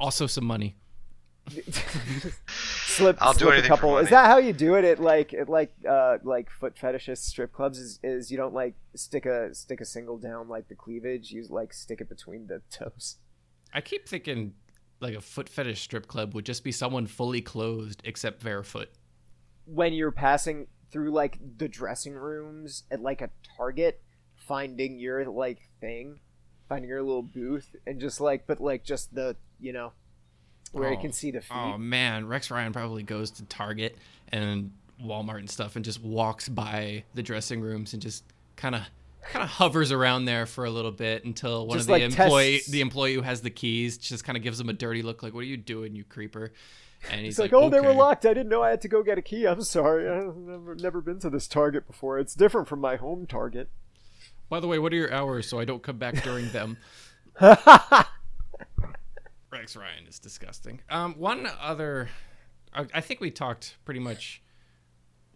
[0.00, 0.76] Also, some money.
[2.86, 3.90] Slip, I'll do slip a anything for couple.
[3.92, 4.04] money.
[4.04, 7.52] Is that how you do it at like at like uh like foot fetishist strip
[7.52, 7.78] clubs?
[7.78, 11.30] Is, is you don't like stick a stick a single down like the cleavage?
[11.30, 13.16] You like stick it between the toes.
[13.74, 14.54] I keep thinking
[15.00, 18.88] like a foot fetish strip club would just be someone fully clothed except barefoot.
[19.64, 24.00] When you're passing through like the dressing rooms at like a Target,
[24.36, 26.20] finding your like thing,
[26.68, 29.92] finding your little booth, and just like but like just the you know
[30.72, 31.00] where you Oh.
[31.00, 31.50] can see the oh, feet.
[31.74, 33.96] Oh man, Rex Ryan probably goes to Target
[34.28, 38.24] and Walmart and stuff and just walks by the dressing rooms and just
[38.56, 38.82] kind of
[39.30, 42.02] kind of hovers around there for a little bit until one Just, of the like,
[42.02, 45.00] employee tests- the employee who has the keys just kind of gives him a dirty
[45.02, 46.52] look like what are you doing you creeper
[47.10, 48.24] and he's It's like, oh, they were locked.
[48.26, 49.44] I didn't know I had to go get a key.
[49.44, 50.08] I'm sorry.
[50.08, 52.20] I've never, never been to this Target before.
[52.20, 53.68] It's different from my home Target.
[54.48, 56.76] by the way what are your hours so I don't come back during them
[59.62, 60.80] Rex Ryan is disgusting.
[60.90, 62.08] Um, one other,
[62.74, 64.42] I, I think we talked pretty much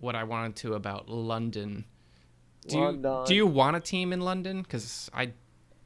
[0.01, 1.85] what I wanted to about London.
[2.67, 4.63] Do you, do you want a team in London?
[4.63, 5.31] Because I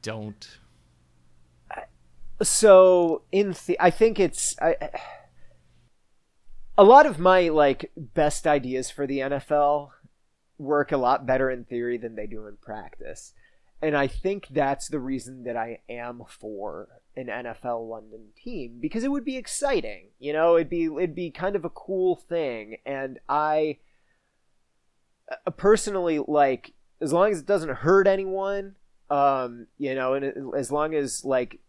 [0.01, 0.57] don't.
[2.41, 4.89] so in the, I think it's I,
[6.79, 9.91] a lot of my like best ideas for the NFL
[10.57, 13.33] work a lot better in theory than they do in practice.
[13.83, 19.03] And I think that's the reason that I am for an NFL London team because
[19.03, 20.07] it would be exciting.
[20.19, 23.77] You know, it'd be it'd be kind of a cool thing and I
[25.29, 28.75] uh, personally like as long as it doesn't hurt anyone
[29.09, 31.59] um you know and as long as like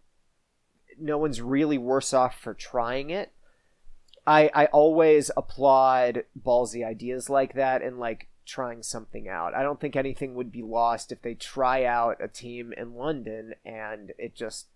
[0.99, 3.33] no one's really worse off for trying it.
[4.27, 9.55] I I always applaud ballsy ideas like that and like trying something out.
[9.55, 13.55] I don't think anything would be lost if they try out a team in London
[13.65, 14.67] and it just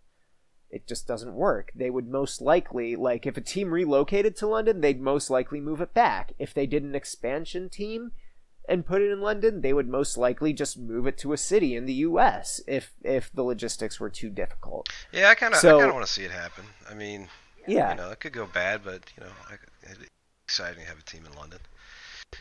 [0.71, 1.71] it just doesn't work.
[1.75, 5.81] They would most likely like if a team relocated to London, they'd most likely move
[5.81, 6.33] it back.
[6.39, 8.13] If they did an expansion team
[8.69, 11.77] and put it in London, they would most likely just move it to a city
[11.77, 14.89] in the US if if the logistics were too difficult.
[15.13, 16.65] Yeah, I kind of, So- I kind of want to see it happen.
[16.91, 17.29] I mean,
[17.67, 17.91] Yeah.
[17.91, 19.55] you know, it could go bad, but you know, I,
[19.85, 20.07] it'd be
[20.49, 21.61] exciting to have a team in London.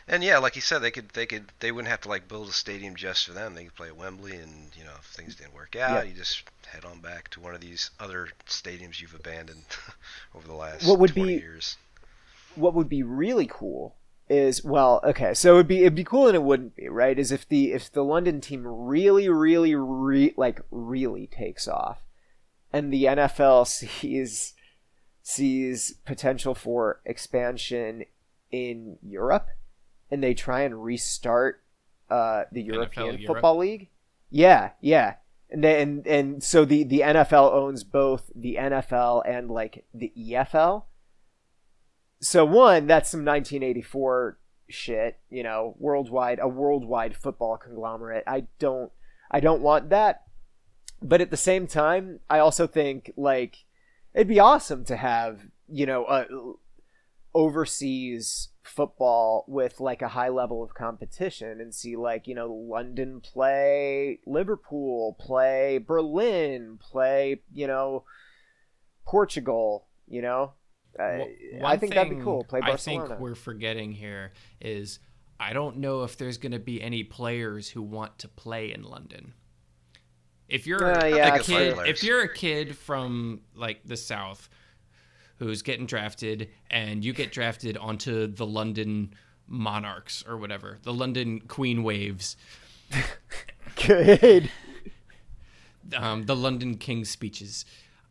[0.08, 2.48] And yeah, like you said, they could, they could, they wouldn't have to like build
[2.48, 3.54] a stadium just for them.
[3.54, 6.10] They could play at Wembley, and you know, if things didn't work out, Yeah.
[6.10, 9.62] you just head on back to one of these other stadiums you've abandoned
[10.34, 11.76] over the last What would 20 be- years.
[12.56, 13.94] what would be really cool
[14.28, 17.30] is well okay so it'd be it'd be cool and it wouldn't be right is
[17.30, 21.98] if the if the london team really really re, like really takes off
[22.72, 23.64] and the nfl
[24.00, 24.54] sees
[25.22, 28.04] sees potential for expansion
[28.50, 29.46] in europe
[30.10, 31.62] and they try and restart
[32.10, 33.26] uh the european Europe?
[33.26, 33.88] football league?
[34.30, 35.14] Yeah yeah.
[35.50, 40.12] And then and, and so the the nfl owns both the nfl and like the
[40.30, 40.84] efl
[42.20, 44.38] so one that's some 1984
[44.68, 48.24] shit you know worldwide a worldwide football conglomerate.
[48.26, 48.90] I don't
[49.30, 50.22] i don't want that.
[51.02, 53.64] But at the same time i also think like
[54.14, 56.24] it'd be awesome to have you know, uh,
[57.36, 63.20] overseas football with like a high level of competition and see like you know London
[63.20, 68.04] play Liverpool play Berlin play you know
[69.06, 70.54] Portugal you know?
[70.98, 71.18] Uh,
[71.62, 74.32] I think that'd be cool play Barcelona I think we're forgetting here
[74.62, 74.98] is
[75.38, 78.82] I don't know if there's going to be any players who want to play in
[78.82, 79.34] London.
[80.48, 84.48] If you're Uh, yeah, a kid if you're a kid from like the south
[85.38, 89.12] who's getting drafted and you get drafted onto the London
[89.46, 92.36] Monarchs or whatever, the London Queen Waves,
[93.86, 94.50] good
[95.96, 97.64] um, the London King's speeches.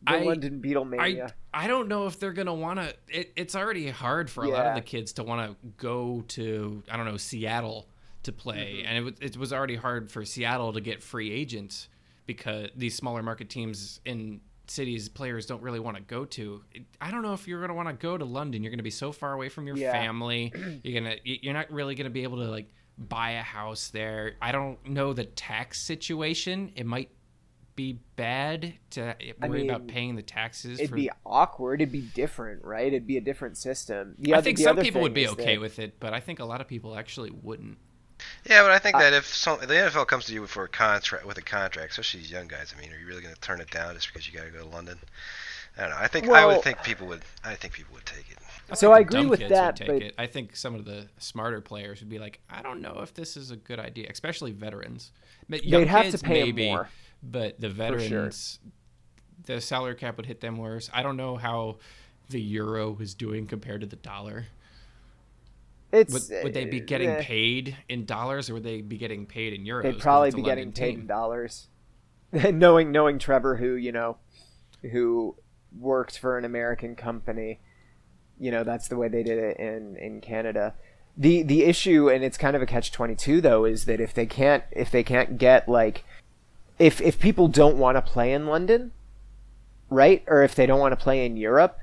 [0.06, 2.94] the I, London I, Beatlemania I don't know if they're gonna want to.
[3.08, 6.82] It, it's already hard for a lot of the kids to want to go to
[6.90, 7.88] I don't know Seattle
[8.24, 8.86] to play, Mm-hmm.
[8.96, 11.88] and it it was already hard for Seattle to get free agents
[12.26, 14.40] because these smaller market teams in
[14.70, 16.62] cities players don't really want to go to.
[17.00, 18.62] I don't know if you're gonna want to go to London.
[18.62, 19.92] You're gonna be so far away from your Yeah.
[19.92, 20.52] family.
[20.84, 24.36] You're gonna you're not really gonna be able to like buy a house there.
[24.40, 26.72] I don't know the tax situation.
[26.76, 27.10] It might
[27.74, 30.78] be bad to eh, worry about mean, paying the taxes.
[30.78, 34.38] it'd for be awkward it'd be different right it'd be a different system the I
[34.38, 36.62] other- think some people would be okay that- with it, but I think a lot
[36.62, 37.76] of people actually wouldn't.
[38.48, 41.26] Yeah, but I think that if some, the NFL comes to you for a contract
[41.26, 43.60] with a contract, especially these young guys, I mean, are you really going to turn
[43.60, 44.98] it down just because you got to go to London?
[45.76, 45.96] I don't know.
[45.98, 47.22] I think I would think people would.
[47.44, 48.38] I think people would take it.
[48.76, 50.14] So think I agree with that, take but- it.
[50.18, 53.36] I think some of the smarter players would be like, I don't know if this
[53.36, 55.12] is a good idea, especially veterans.
[55.48, 56.88] But young They'd have to kids, pay 'em maybe, more.
[57.22, 57.74] but the sure.
[57.74, 58.58] veterans,
[59.44, 60.90] the salary cap would hit them worse.
[60.92, 61.76] I don't know how
[62.30, 64.46] the euro is doing compared to the dollar.
[65.92, 69.26] It's Would, would they be getting eh, paid in dollars or would they be getting
[69.26, 69.82] paid in euros?
[69.84, 71.00] They'd probably be getting paid team?
[71.00, 71.68] in dollars
[72.52, 74.16] knowing knowing trevor who you know
[74.92, 75.36] who
[75.78, 77.60] worked for an american company
[78.38, 80.74] you know that's the way they did it in in canada
[81.16, 84.26] the the issue and it's kind of a catch 22 though is that if they
[84.26, 86.04] can't if they can't get like
[86.78, 88.92] if if people don't want to play in london
[89.88, 91.78] right or if they don't want to play in europe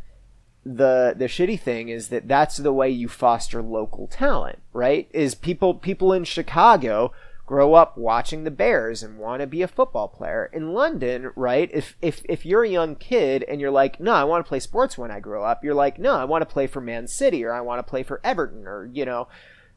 [0.65, 5.07] the the shitty thing is that that's the way you foster local talent right?
[5.11, 7.11] Is people people in chicago
[7.45, 10.49] grow up watching the bears and want to be a football player.
[10.53, 14.23] In london right if if if you're a young kid and you're like no i
[14.23, 16.67] want to play sports when i grow up you're like no i want to play
[16.67, 19.27] for man city or i want to play for everton or you know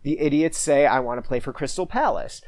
[0.04, 2.40] the idiots say i want to play for crystal palace.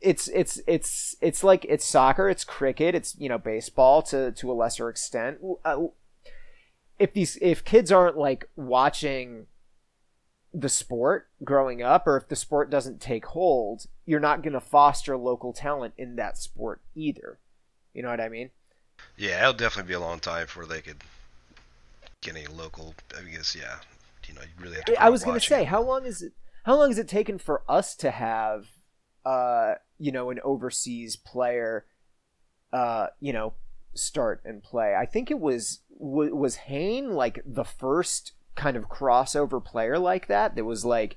[0.00, 4.52] It's it's it's it's like it's soccer it's cricket it's you know baseball to to
[4.52, 5.38] a lesser extent.
[5.64, 5.86] Uh,
[6.98, 9.46] if these if kids aren't like watching
[10.54, 14.60] the sport growing up or if the sport doesn't take hold you're not going to
[14.60, 17.38] foster local talent in that sport either
[17.92, 18.50] you know what i mean
[19.18, 21.02] Yeah, it'll definitely be a long time before they could
[22.22, 22.94] get any local.
[23.16, 23.76] I guess yeah,
[24.26, 25.02] you know, you really have to.
[25.02, 26.32] i was going to say how long is it
[26.64, 28.66] how long has it taken for us to have
[29.26, 31.84] uh you know an overseas player
[32.72, 33.52] uh you know
[33.98, 34.94] start and play.
[34.94, 40.26] I think it was w- was Hayne like the first kind of crossover player like
[40.28, 41.16] that that was like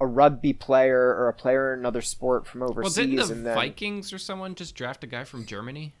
[0.00, 3.46] a rugby player or a player in another sport from Well, overseas didn't the and
[3.46, 5.92] then Vikings or someone just draft a guy from Germany?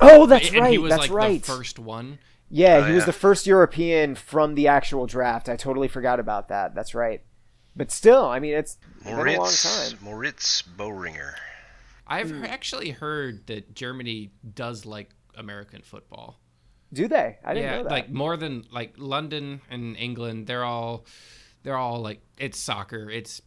[0.00, 1.40] oh that's and right he was that's like right.
[1.42, 2.18] the first one.
[2.50, 5.48] yeah Oh, he was the first european from the actual draft.
[5.48, 7.22] I totally forgot about that that's right.
[7.76, 9.98] But still i mean it's been a long Moritz time.
[10.02, 11.34] Moritz Boehringer.
[12.06, 16.40] I've he- actually heard that Germany does like American football.
[16.92, 20.46] do they i didn't yeah, know that like more than like London and England.
[20.46, 21.06] They're all
[21.64, 23.10] they're all like it's soccer.
[23.10, 23.40] It's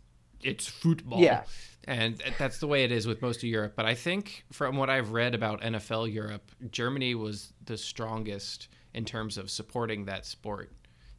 [0.43, 1.19] it's football.
[1.21, 1.43] Yeah.
[1.85, 3.73] And that's the way it is with most of Europe.
[3.75, 9.05] But I think from what I've read about NFL Europe, Germany was the strongest in
[9.05, 10.73] terms of supporting that sport.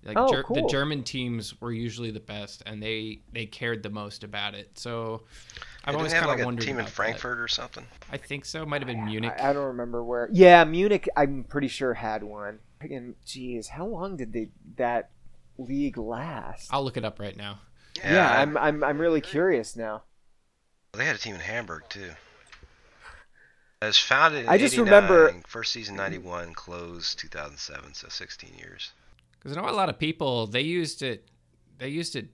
[0.05, 0.67] Like Oh, Ger- the.
[0.71, 4.79] German teams were usually the best, and they they cared the most about it.
[4.79, 5.23] So
[5.85, 6.95] I've always didn't have kind like of a wondered team in about that.
[6.95, 7.85] Frankfurt or something.
[8.11, 8.65] I think so.
[8.65, 9.33] Might have been Munich.
[9.39, 10.29] I, I don't remember where.
[10.33, 11.09] Yeah, Munich.
[11.17, 12.61] I'm pretty sure had one.
[12.81, 15.11] And geez, how long did they that
[15.59, 16.69] league last?
[16.73, 17.59] I'll look it up right now.
[18.03, 20.05] yeah, I'm I'm I'm really curious now.
[20.93, 22.11] They had a team in Hamburg too.
[23.83, 28.55] It was founded in I just 89, remember- first season 91, closed 2007, so 16
[28.59, 28.93] years.
[29.39, 31.29] Because I know a lot of people they used it.
[31.79, 32.29] They used it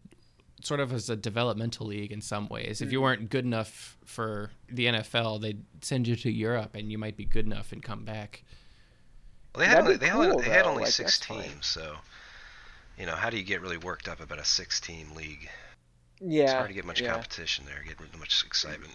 [0.62, 2.80] sort of as a developmental league in some ways.
[2.80, 3.02] If you Mm-hmm.
[3.04, 7.26] weren't good enough for the NFL, they'd send you to Europe, and you might be
[7.26, 8.42] good enough and come back.
[9.54, 11.26] Well, they had That'd only, be they, only, cool, they had only like, six that's
[11.26, 11.42] fine.
[11.50, 11.96] teams, so
[12.98, 15.48] you know how do you get really worked up about a six-team league?
[16.20, 17.12] Yeah, It's hard to get much yeah.
[17.12, 18.92] competition there, get much excitement.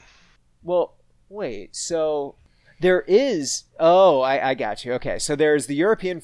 [0.64, 0.96] Well,
[1.30, 1.76] wait.
[1.76, 2.36] So
[2.80, 3.66] there is.
[3.80, 4.94] Oh, I I got you.
[4.94, 6.24] Okay, so there's the European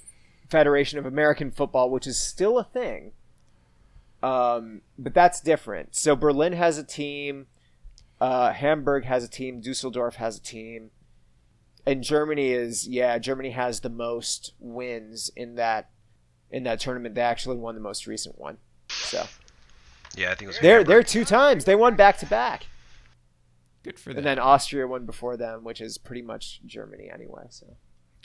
[0.49, 3.11] Federation of American Football, which is still a thing.
[4.23, 5.95] Um, but that's different.
[5.95, 7.47] So Berlin has a team,
[8.19, 10.89] uh, Hamburg has a team, Dusseldorf has a team,
[11.85, 15.89] and Germany is yeah, Germany has the most wins in that
[16.49, 17.13] in that tournament.
[17.15, 18.57] They actually won the most recent one.
[18.89, 19.25] So
[20.15, 20.59] Yeah, I think it was.
[20.59, 20.87] they're Hamburg.
[20.87, 21.65] they're two times.
[21.65, 22.65] They won back to back,
[23.83, 24.19] Good for them.
[24.19, 27.43] and then Austria won before them, which is pretty much Germany anyway.
[27.49, 27.75] So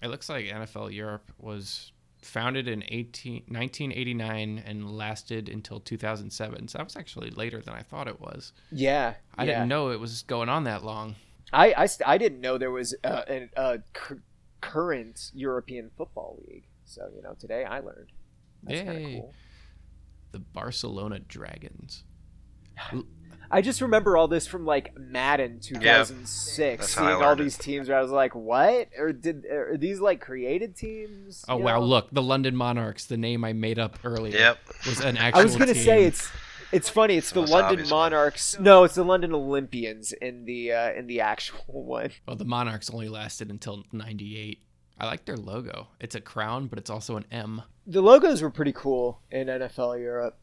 [0.02, 1.92] It looks like NFL Europe was
[2.22, 6.68] founded in 18, 1989 and lasted until 2007.
[6.68, 8.52] So that was actually later than I thought it was.
[8.70, 9.52] yeah, I yeah.
[9.52, 11.16] didn't know it was going on that long.
[11.52, 14.22] I, I, I didn't know there was uh, a, a, a cur-
[14.60, 16.64] current European football league.
[16.84, 18.12] So you know, today I learned.
[18.62, 19.34] That's kind of cool.
[20.32, 22.04] The Barcelona Dragons.
[23.50, 27.40] I just remember all this from like Madden 2006, that's how I seeing all learned
[27.40, 27.44] it.
[27.44, 28.88] these teams where I was like, "What?
[28.98, 31.80] Or did are these like created teams?" Oh you wow!
[31.80, 31.86] know?
[31.86, 34.58] Look, the London Monarchs, the name I made up earlier, Yep.
[34.86, 35.40] was an actual.
[35.40, 35.82] I was gonna team.
[35.84, 36.30] say it's
[36.72, 37.16] it's funny.
[37.16, 37.98] It's the most London obvious one.
[38.12, 38.58] Monarchs.
[38.60, 42.10] No, it's the London Olympians in the uh, in the actual one.
[42.26, 44.62] Well, the Monarchs only lasted until '98.
[44.98, 45.88] I like their logo.
[45.98, 47.62] It's a crown, but it's also an M.
[47.86, 50.36] The logos were pretty cool in NFL Europe.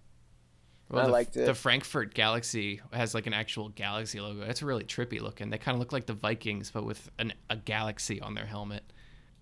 [0.89, 1.45] Well, I the, liked it.
[1.45, 4.43] The Frankfurt Galaxy has like an actual galaxy logo.
[4.43, 5.49] It's really trippy looking.
[5.49, 8.83] They kind of look like the Vikings, but with an, a galaxy on their helmet.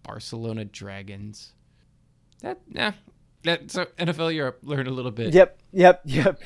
[0.05, 1.53] Barcelona Dragons.
[2.41, 2.93] That yeah.
[3.43, 5.33] That so NFL Europe learned a little bit.
[5.33, 6.41] Yep, yep, yep.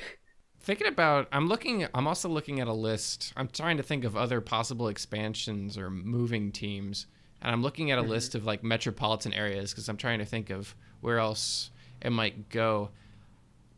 [0.62, 1.88] Thinking about, I'm looking.
[1.94, 3.34] I'm also looking at a list.
[3.38, 7.08] I'm trying to think of other possible expansions or moving teams,
[7.42, 8.12] and I'm looking at a mm-hmm.
[8.12, 11.72] list of like metropolitan areas because I'm trying to think of where else
[12.02, 12.90] it might go.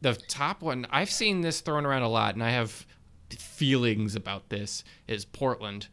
[0.01, 2.85] The top one I've seen this thrown around a lot, and I have
[3.29, 5.87] feelings about this is Portland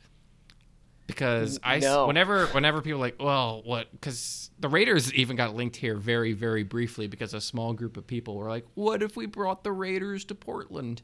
[1.06, 2.06] because I No.
[2.06, 6.32] whenever whenever people are like well what because the Raiders even got linked here very
[6.32, 9.72] very briefly because a small group of people were like what if we brought the
[9.72, 11.00] Raiders to Portland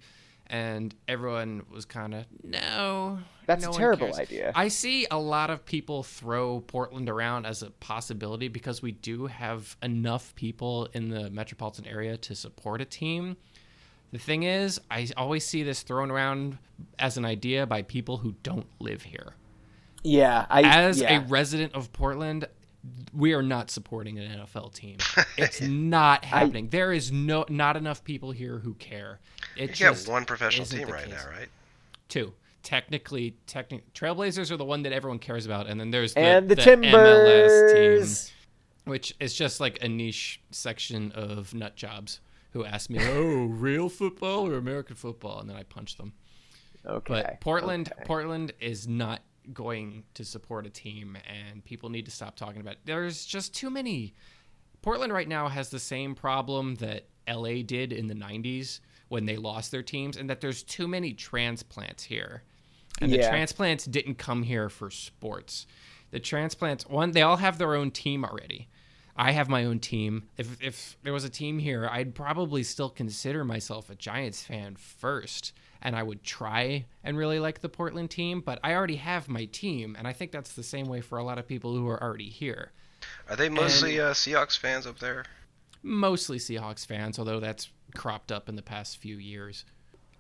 [0.49, 4.53] and everyone was kind of no That's no a terrible idea.
[4.55, 9.26] I see a lot of people throw Portland around as a possibility because we do
[9.26, 13.36] have enough people in the metropolitan area to support a team.
[14.12, 16.59] The thing is, I always see this thrown around
[16.99, 19.34] as an idea by people who don't live here.
[20.05, 21.18] Yeah, I As yeah.
[21.18, 22.47] a resident of Portland,
[23.12, 24.99] we are not supporting an NFL team.
[25.37, 26.68] It's not happening.
[26.68, 29.20] there is no not enough people here who care.
[29.57, 31.12] It You got just one professional team right case.
[31.14, 31.49] now, right?
[32.09, 32.32] Two.
[32.62, 36.49] Technically, technic Trailblazers are the one that everyone cares about, and then there's the, and
[36.49, 38.24] the, MLS Timbers.
[38.24, 38.35] team,
[38.87, 42.20] which is just like a niche section of nut jobs
[42.53, 46.14] who ask me, "Oh, real football or American football?" and then I punch them.
[46.87, 47.12] Okay.
[47.12, 48.05] But Portland, okay.
[48.07, 49.20] Portland is not
[49.53, 52.74] going to support a team, and people need to stop talking about.
[52.74, 52.80] It.
[52.84, 54.14] There's just too many.
[54.82, 59.36] Portland right now has the same problem that LA did in the '90s when they
[59.36, 62.42] lost their teams, and that there's too many transplants here,
[63.01, 65.66] and the transplants didn't come here for sports.
[66.11, 68.68] The transplants, one, they all have their own team already.
[69.16, 70.24] I have my own team.
[70.36, 74.76] If if there was a team here, I'd probably still consider myself a Giants fan
[74.76, 75.53] first,
[75.85, 78.41] and I would try and really like the Portland team.
[78.41, 81.24] But I already have my team, and I think that's the same way for a
[81.24, 82.72] lot of people who are already here.
[83.28, 85.24] Are they mostly uh, Seahawks fans up there?
[85.82, 89.64] Mostly Seahawks fans, although that's cropped up in the past few years.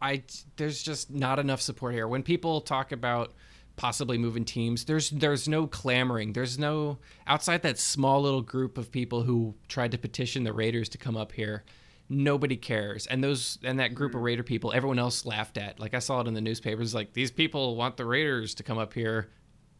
[0.00, 0.22] I
[0.56, 2.06] there's just not enough support here.
[2.06, 3.32] When people talk about
[3.76, 6.34] possibly moving teams, there's there's no clamoring.
[6.34, 10.90] There's no outside that small little group of people who tried to petition the Raiders
[10.90, 11.64] to come up here.
[12.08, 14.24] Nobody cares, and those and that group of mm.
[14.24, 15.80] Raider people, everyone else laughed at.
[15.80, 18.78] Like I saw it in the newspapers, like these people want the Raiders to come
[18.78, 19.30] up here.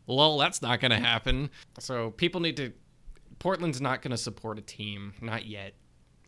[0.06, 1.02] Well, that's not going to mm.
[1.02, 1.50] happen.
[1.78, 2.72] So people need to.
[3.38, 5.74] Portland's not going to support a team, not yet.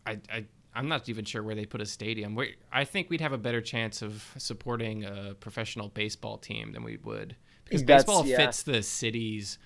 [0.05, 0.45] I, I
[0.77, 2.35] I'm not even sure where they put a stadium.
[2.35, 6.83] We, I think we'd have a better chance of supporting a professional baseball team than
[6.83, 8.37] we would because That's- baseball yeah.
[8.37, 9.57] fits the city's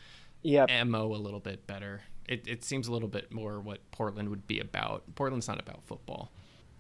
[0.44, 0.70] Yep.
[0.88, 2.02] mo a little bit better.
[2.32, 5.04] It, it seems a little bit more what Portland would be about.
[5.16, 6.32] Portland's not about football.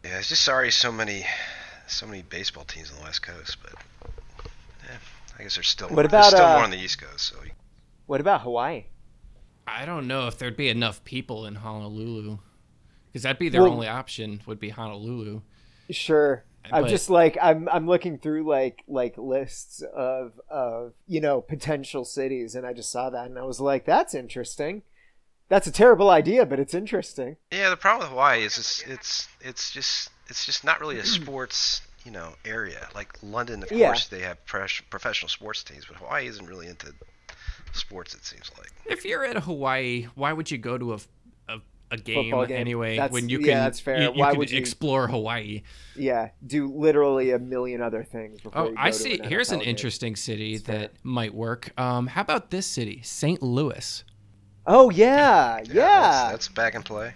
[0.06, 1.26] Yeah, it's just sorry so many,
[1.88, 3.74] so many baseball teams on the West Coast, but
[4.86, 4.95] yeah,
[5.38, 7.28] I guess there's still What more, about, there's still uh, more on the East Coast.
[7.28, 7.36] So
[8.06, 8.86] What about Hawaii?
[9.68, 12.38] I don't know if there'd be enough people in Honolulu
[13.08, 15.41] because that'd be their Well- only option would be Honolulu.
[15.89, 16.45] Sure.
[16.72, 22.06] I'm just like I'm I'm looking through like like lists of of you know potential
[22.06, 24.84] cities and I just saw that and I was like that's interesting.
[25.52, 27.36] That's a terrible idea, but it's interesting.
[27.52, 31.06] yeah, the problem with Hawaii is it's it's it's just it's just not really a
[31.06, 33.62] sports you know area like London.
[33.62, 33.88] Of Yeah.
[33.88, 36.93] course, they have pres- professional sports teams, but Hawaii isn't really into
[37.74, 38.16] sports.
[38.16, 38.70] It seems like.
[38.86, 40.99] If you're at Hawaii, why would you go to a,
[41.49, 41.60] a
[41.91, 42.52] a game, game.
[42.58, 43.47] anyway That's- when you can?
[43.47, 43.97] yeah, can that's fair.
[44.02, 45.64] you, you Why can would you- explore Hawaii.
[45.97, 48.39] Yeah, do literally a million other things.
[48.39, 49.20] Before Oh, you go I to see.
[49.20, 49.68] an Here's an game.
[49.68, 50.80] interesting city It's fair.
[50.80, 51.78] that might work.
[51.78, 53.41] Um, how about this city, St.
[53.43, 54.06] Louis?
[54.66, 55.74] Oh yeah, yeah.
[55.74, 57.14] That's, that's back in play.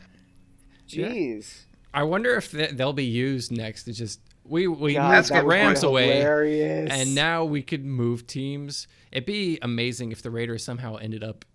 [0.88, 1.66] Jeez.
[1.94, 3.88] I wonder if they'll be used next.
[3.88, 6.92] It's just we we God, moved that the would be Rams away, hilarious.
[6.92, 8.88] and now we could move teams.
[9.12, 11.46] It'd be amazing if the Raiders somehow ended up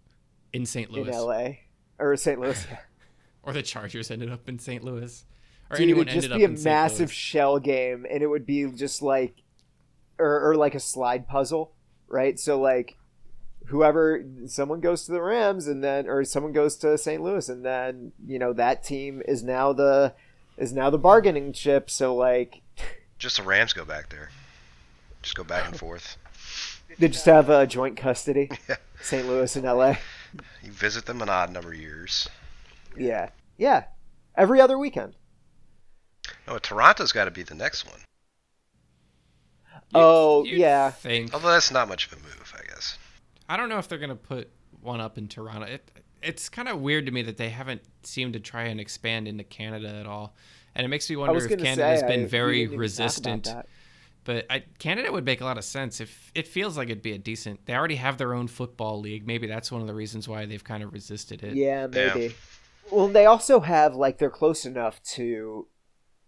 [0.52, 0.88] in St.
[0.90, 1.60] in Louis, L.A.
[1.98, 2.40] or St.
[2.40, 2.66] Louis.
[3.42, 4.82] or the Chargers ended up in St.
[4.82, 5.24] Louis,
[5.70, 8.46] or Dude, anyone it'd just ended be a in massive shell game, and it would
[8.46, 9.34] be just like,
[10.18, 11.72] or, or like a slide puzzle,
[12.08, 12.38] right?
[12.38, 12.96] So like,
[13.70, 17.22] whoever someone goes to the Rams, and then or someone goes to St.
[17.22, 20.12] Louis, and then you know that team is now the
[20.56, 21.88] is now the bargaining chip.
[21.90, 22.60] So like,
[23.18, 24.30] Just the Rams go back there.
[25.22, 26.16] Just go back and forth.
[26.98, 28.76] they just have a joint custody, Yeah.
[29.02, 29.26] St.
[29.26, 29.98] Louis and L.A.
[30.62, 32.28] You visit them an odd number of years.
[32.96, 33.84] Yeah, yeah,
[34.36, 35.14] every other weekend.
[36.46, 38.00] No, Toronto's got to be the next one.
[39.94, 40.90] Oh, You'd yeah.
[40.90, 41.34] Think.
[41.34, 42.39] Although that's not much of a move, I guess.
[43.50, 44.48] I don't know if they're gonna put
[44.80, 45.66] one up in Toronto.
[45.66, 45.90] It,
[46.22, 49.42] it's kind of weird to me that they haven't seemed to try and expand into
[49.44, 50.34] Canada at all,
[50.74, 52.74] and it makes me wonder if gonna Canada's say, been I- very didn't even talk
[52.76, 53.48] about resistant.
[54.22, 57.12] But I, Canada would make a lot of sense if it feels like it'd be
[57.14, 57.64] a decent.
[57.66, 59.26] They already have their own football league.
[59.26, 61.54] Maybe that's one of the reasons why they've kind of resisted it.
[61.54, 62.12] Yeah, Yeah.
[62.14, 62.34] maybe.
[62.90, 65.68] Well, they also have like they're close enough to,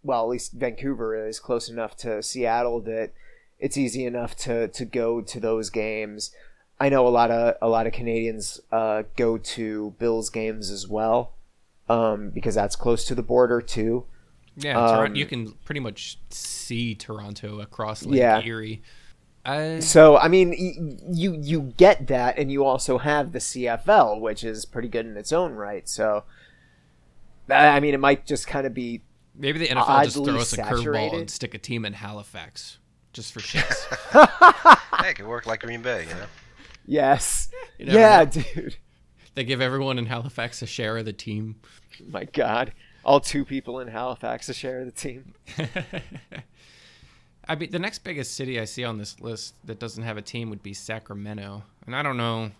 [0.02, 3.12] well, at least Vancouver is close enough to Seattle that
[3.58, 6.32] it's easy enough to to go to those games.
[6.82, 10.88] I know a lot of a lot of Canadians uh, go to Bills games as
[10.88, 11.34] well,
[11.88, 14.04] um, because that's close to the border too.
[14.56, 18.40] Yeah, Toron- Um, you can pretty much see Toronto across Lake Yeah.
[18.42, 18.82] Erie.
[19.46, 24.20] Uh, So I mean, y- you you get that, and you also have the CFL,
[24.20, 25.88] which is pretty good in its own right.
[25.88, 26.24] So,
[27.48, 29.02] I I mean, it might just kind of be
[29.34, 31.20] maybe the NFL just throw us a curveball saturated.
[31.20, 32.78] and stick a team in Halifax
[33.12, 33.78] just for shits.
[35.02, 36.26] Hey, it could work like Green Bay, you know?
[36.86, 38.76] Yes, You never yeah, dude.
[39.34, 41.56] they give everyone in Halifax a share of the team.
[42.08, 42.72] My God,
[43.04, 45.34] all two people in Halifax a share of the team.
[47.48, 50.22] I mean, the next biggest city I see on this list that doesn't have a
[50.22, 52.52] team would be Sacramento, and I don't know.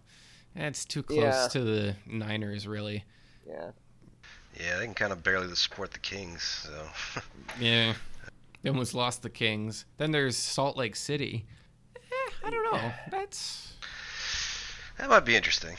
[0.57, 1.49] It's too close Yeah.
[1.53, 3.05] to the Niners, really.
[3.47, 3.70] Yeah,
[4.61, 7.20] Yeah, they can kind of barely support the Kings, so.
[7.61, 7.95] Yeah,
[8.62, 9.85] they almost lost the Kings.
[9.99, 11.47] Then there's Salt Lake City.
[11.97, 12.93] Eh, I don't know.
[13.11, 13.75] That's
[15.03, 15.74] that might be interesting.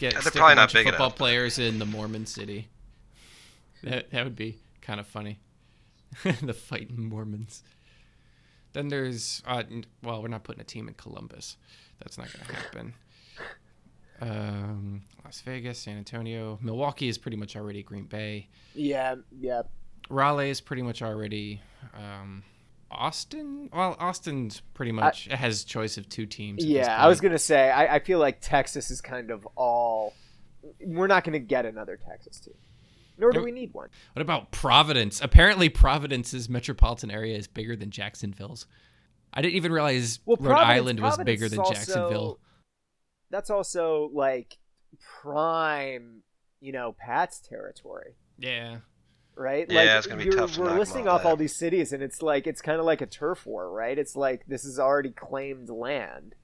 [0.00, 2.26] get they're probably a not bunch of big football enough, but- players in the Mormon
[2.26, 2.68] city.
[3.84, 5.38] That that would be kind of funny.
[6.42, 7.62] the fighting Mormons.
[8.72, 9.62] Then there's uh,
[10.02, 11.56] well, we're not putting a team in Columbus.
[12.00, 12.94] That's not going to happen.
[14.20, 18.48] Um, Las Vegas, San Antonio, Milwaukee is pretty much already Green Bay.
[18.74, 19.62] yeah, yeah.
[20.08, 21.60] Raleigh is pretty much already
[21.94, 22.42] um,
[22.96, 23.68] Austin.
[23.72, 26.64] Well, Austin's pretty much it has choice of two teams.
[26.64, 27.70] Yeah, I was gonna say.
[27.70, 30.14] I, I feel like Texas is kind of all.
[30.84, 32.54] We're not gonna get another Texas team,
[33.18, 33.88] nor do we need one.
[34.14, 35.20] What about Providence?
[35.22, 38.66] Apparently, Providence's metropolitan area is bigger than Jacksonville's.
[39.32, 42.40] I didn't even realize Well, Rhode Providence- Island was Providence bigger than also- Jacksonville.
[43.30, 44.56] That's also like
[45.20, 46.22] prime,
[46.60, 48.14] you know, Pat's territory.
[48.38, 48.78] Yeah.
[49.36, 49.66] Right?
[49.70, 51.28] Yeah, like, it's gonna be you're- tough to We're knock 'em listing off off that.
[51.28, 53.98] all these cities, and it's like it's kind of like a turf war, right?
[53.98, 56.34] It's like this is already claimed land.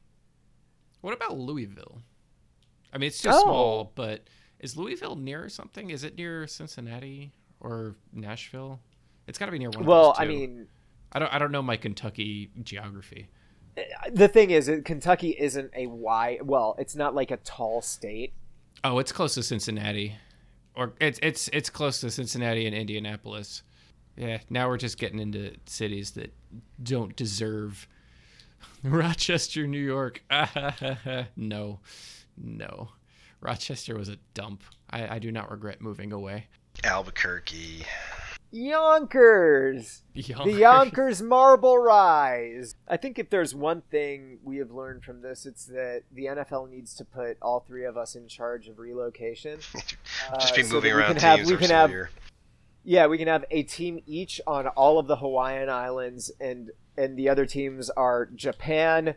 [1.01, 2.03] What about Louisville?
[2.93, 3.43] I mean, it's too Oh.
[3.43, 4.29] small, but
[4.61, 5.91] is Louisville near something?
[5.91, 8.81] Is it near Cincinnati or Nashville?
[9.27, 9.81] It's got to be near one.
[9.81, 10.69] of Well, those I mean,
[11.13, 11.33] I don't.
[11.33, 13.29] I don't know my Kentucky geography.
[13.77, 13.83] Uh,
[14.13, 16.43] the thing is, uh, Kentucky isn't a wide.
[16.43, 18.35] Well, it's not like a tall state.
[18.85, 20.17] Oh, it's close to Cincinnati,
[20.75, 23.63] or it's it's it's close to Cincinnati and Indianapolis.
[24.17, 26.35] Yeah, now we're just getting into cities that
[26.83, 27.89] don't deserve
[28.85, 30.23] Rochester, New York.
[31.37, 31.81] no,
[32.37, 32.91] no,
[33.41, 34.63] Rochester was a dump.
[34.91, 36.47] I, I do not regret moving away.
[36.85, 37.85] Albuquerque.
[38.53, 42.75] Yonkers, the Yonkers Marble Rise.
[42.87, 46.71] I think if there's one thing we have learned from this, it's that the NFL
[46.71, 49.59] needs to put all three of us in charge of relocation.
[49.73, 49.97] Just
[50.31, 52.09] Uh, be so moving that we around can have- teams we every can have-
[52.85, 57.17] Yeah, we can have a team each on all of the Hawaiian Islands, and and
[57.17, 59.15] the other teams are Japan,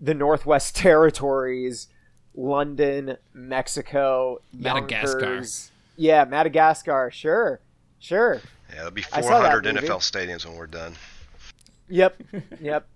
[0.00, 1.88] the Northwest Territories,
[2.34, 5.18] London, Mexico, Madagascar.
[5.20, 5.72] Yonkers.
[5.96, 7.10] Yeah, Madagascar.
[7.12, 7.60] Sure,
[7.98, 8.40] sure.
[8.70, 9.86] Yeah, there'll be I saw 400 movie.
[9.86, 10.94] NFL stadiums when we're done.
[11.88, 12.22] Yep,
[12.60, 12.86] yep.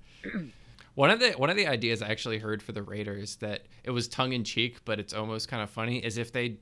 [0.95, 3.91] One of the one of the ideas I actually heard for the Raiders that it
[3.91, 6.59] was tongue in cheek, but it's almost kind of funny is if they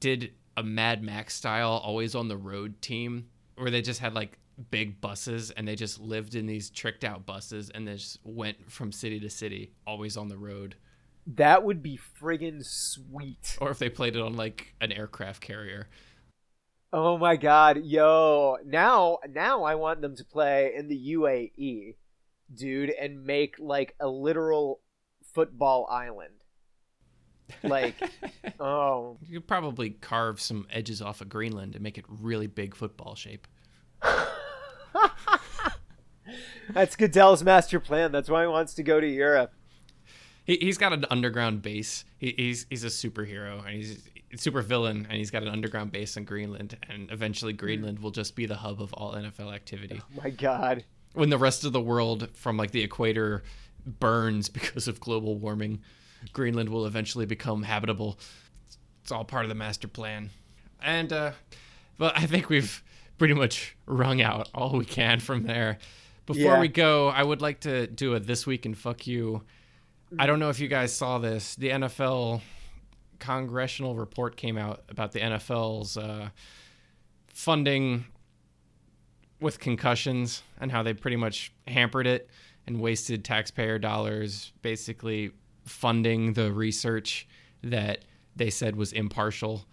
[0.00, 4.38] did a Mad Max style always on the road team where they just had like
[4.70, 8.70] big buses and they just lived in these tricked out buses and they just went
[8.70, 10.74] from city to city always on the road
[11.36, 13.56] That would be friggin' sweet.
[13.60, 15.86] or if they played it on like an aircraft carrier
[16.92, 18.56] Oh my god, yo.
[18.64, 21.96] Now now I want them to play in the UAE,
[22.54, 24.80] dude, and make like a literal
[25.34, 26.34] football island.
[27.62, 27.94] Like
[28.60, 32.74] oh you could probably carve some edges off of greenland and make it really big
[32.76, 33.46] football shape
[36.70, 38.12] that's Goodell's master plan.
[38.12, 39.52] That's why he wants to go to Europe.
[40.44, 45.06] he, he's got an underground base he, he's he's a superhero and he's super villain
[45.08, 48.56] and he's got an underground base in greenland and eventually greenland will just be the
[48.56, 50.00] hub of all nfl activity.
[50.02, 50.84] Oh my god.
[51.14, 53.42] when the rest of the world from like the equator
[53.86, 55.80] burns because of global warming
[56.32, 58.18] greenland will eventually become habitable.
[59.02, 60.30] It's all part of the master plan.
[60.82, 61.32] And uh
[61.98, 62.82] well i think we've
[63.18, 65.78] pretty much wrung out all we can from there.
[66.26, 66.60] Before Yeah.
[66.60, 69.42] we go i would like to do a this week and fuck you.
[70.18, 71.54] I don't know if you guys saw this.
[71.56, 72.40] The nfl
[73.18, 76.28] congressional report came out about the nfl's uh
[77.28, 78.04] funding
[79.40, 82.28] with concussions and how they pretty much hampered it
[82.66, 85.30] and wasted taxpayer dollars basically
[85.64, 87.28] funding the research
[87.62, 88.04] that
[88.36, 89.64] they said was impartial.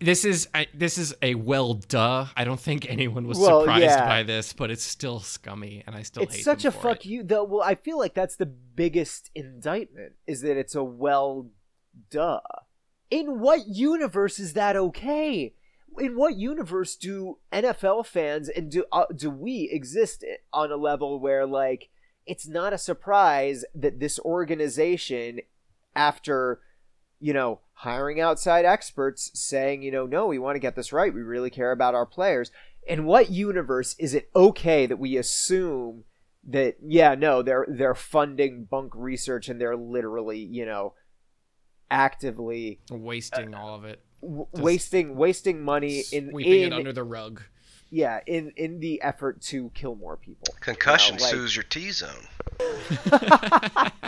[0.00, 2.26] This is I, this is a well duh.
[2.36, 4.06] I don't think anyone was Well, surprised yeah.
[4.06, 7.08] by this, but it's still scummy and I still It's such a fuck it.
[7.08, 11.46] you though well I feel like that's the biggest indictment is that it's a well
[12.10, 12.40] duh.
[13.10, 15.54] In what universe is that okay?
[15.98, 21.20] In what universe do NFL fans and do uh, do we exist on a level
[21.20, 21.90] where like
[22.26, 25.40] it's not a surprise that this organization
[25.94, 26.60] after
[27.20, 31.14] you know hiring outside experts saying you know no we want to get this right
[31.14, 32.50] we really care about our players
[32.86, 36.04] in what universe is it okay that we assume
[36.46, 40.92] that yeah no they're they're funding bunk research and they're literally you know
[41.90, 47.04] actively wasting all of it, w- wasting wasting money in sweeping in it under the
[47.04, 47.42] rug.
[47.90, 51.62] yeah in in the effort to kill more people Concussion You know, like- sues your
[51.64, 52.26] T zone.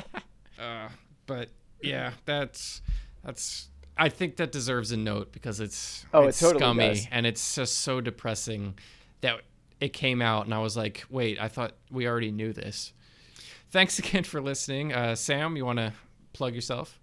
[0.59, 0.89] Uh,
[1.27, 1.51] but
[1.83, 2.81] yeah, that's
[3.23, 3.69] that's.
[3.99, 7.07] I think that deserves a note because it's Oh, it it's totally scummy does.
[7.11, 8.79] and it's just so depressing
[9.21, 9.41] that
[9.81, 12.93] it came out and I was like, wait, I thought we already knew this.
[13.71, 15.57] Thanks again for listening, uh, Sam.
[15.57, 15.93] You want to
[16.33, 16.99] plug yourself?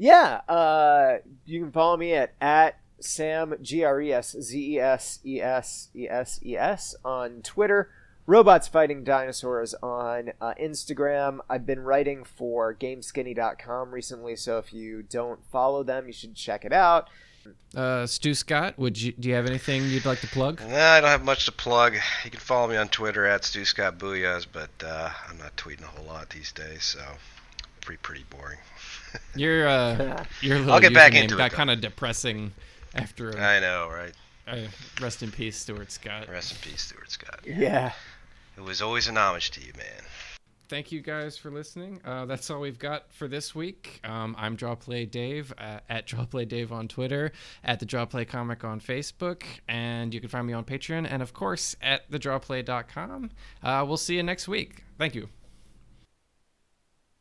[0.00, 4.80] Yeah, uh, you can follow me at at Sam G R E S Z E
[4.80, 7.90] S E S E S E S on Twitter.
[8.24, 11.40] Robots Fighting Dinosaurs on uh, Instagram.
[11.50, 16.64] I've been writing for GameSkinny.com recently, so if you don't follow them, you should check
[16.64, 17.10] it out.
[17.76, 20.62] Uh, Stu Scott, would you do you have anything you'd like to plug?
[20.66, 21.96] Nah, I don't have much to plug.
[22.24, 25.82] You can follow me on Twitter at Stu Scott Booyahs, but uh, I'm not tweeting
[25.82, 27.00] a whole lot these days, so
[27.82, 28.58] pretty pretty boring.
[29.34, 32.52] Your uh, your little I'll get back username into it, got kind of depressing
[32.94, 33.36] after.
[33.38, 34.12] Uh, I know, right?
[34.48, 34.66] uh,
[35.00, 36.28] rest in peace, Stuart Scott.
[36.28, 37.40] Rest in peace, Stuart Scott.
[37.46, 37.92] Yeah.
[38.56, 40.02] It was always an homage to you, man.
[40.68, 42.00] thank you guys for listening.
[42.04, 44.00] Uh, that's all we've got for this week.
[44.04, 47.32] Um, I'm Drawplay Dave uh, at Drawplay Dave on Twitter,
[47.64, 51.32] at the Drawplay Comic on Facebook, and you can find me on Patreon, and of
[51.32, 53.30] course at thedrawplay.com.
[53.62, 54.84] Uh, we'll see you next week.
[54.98, 55.28] Thank you.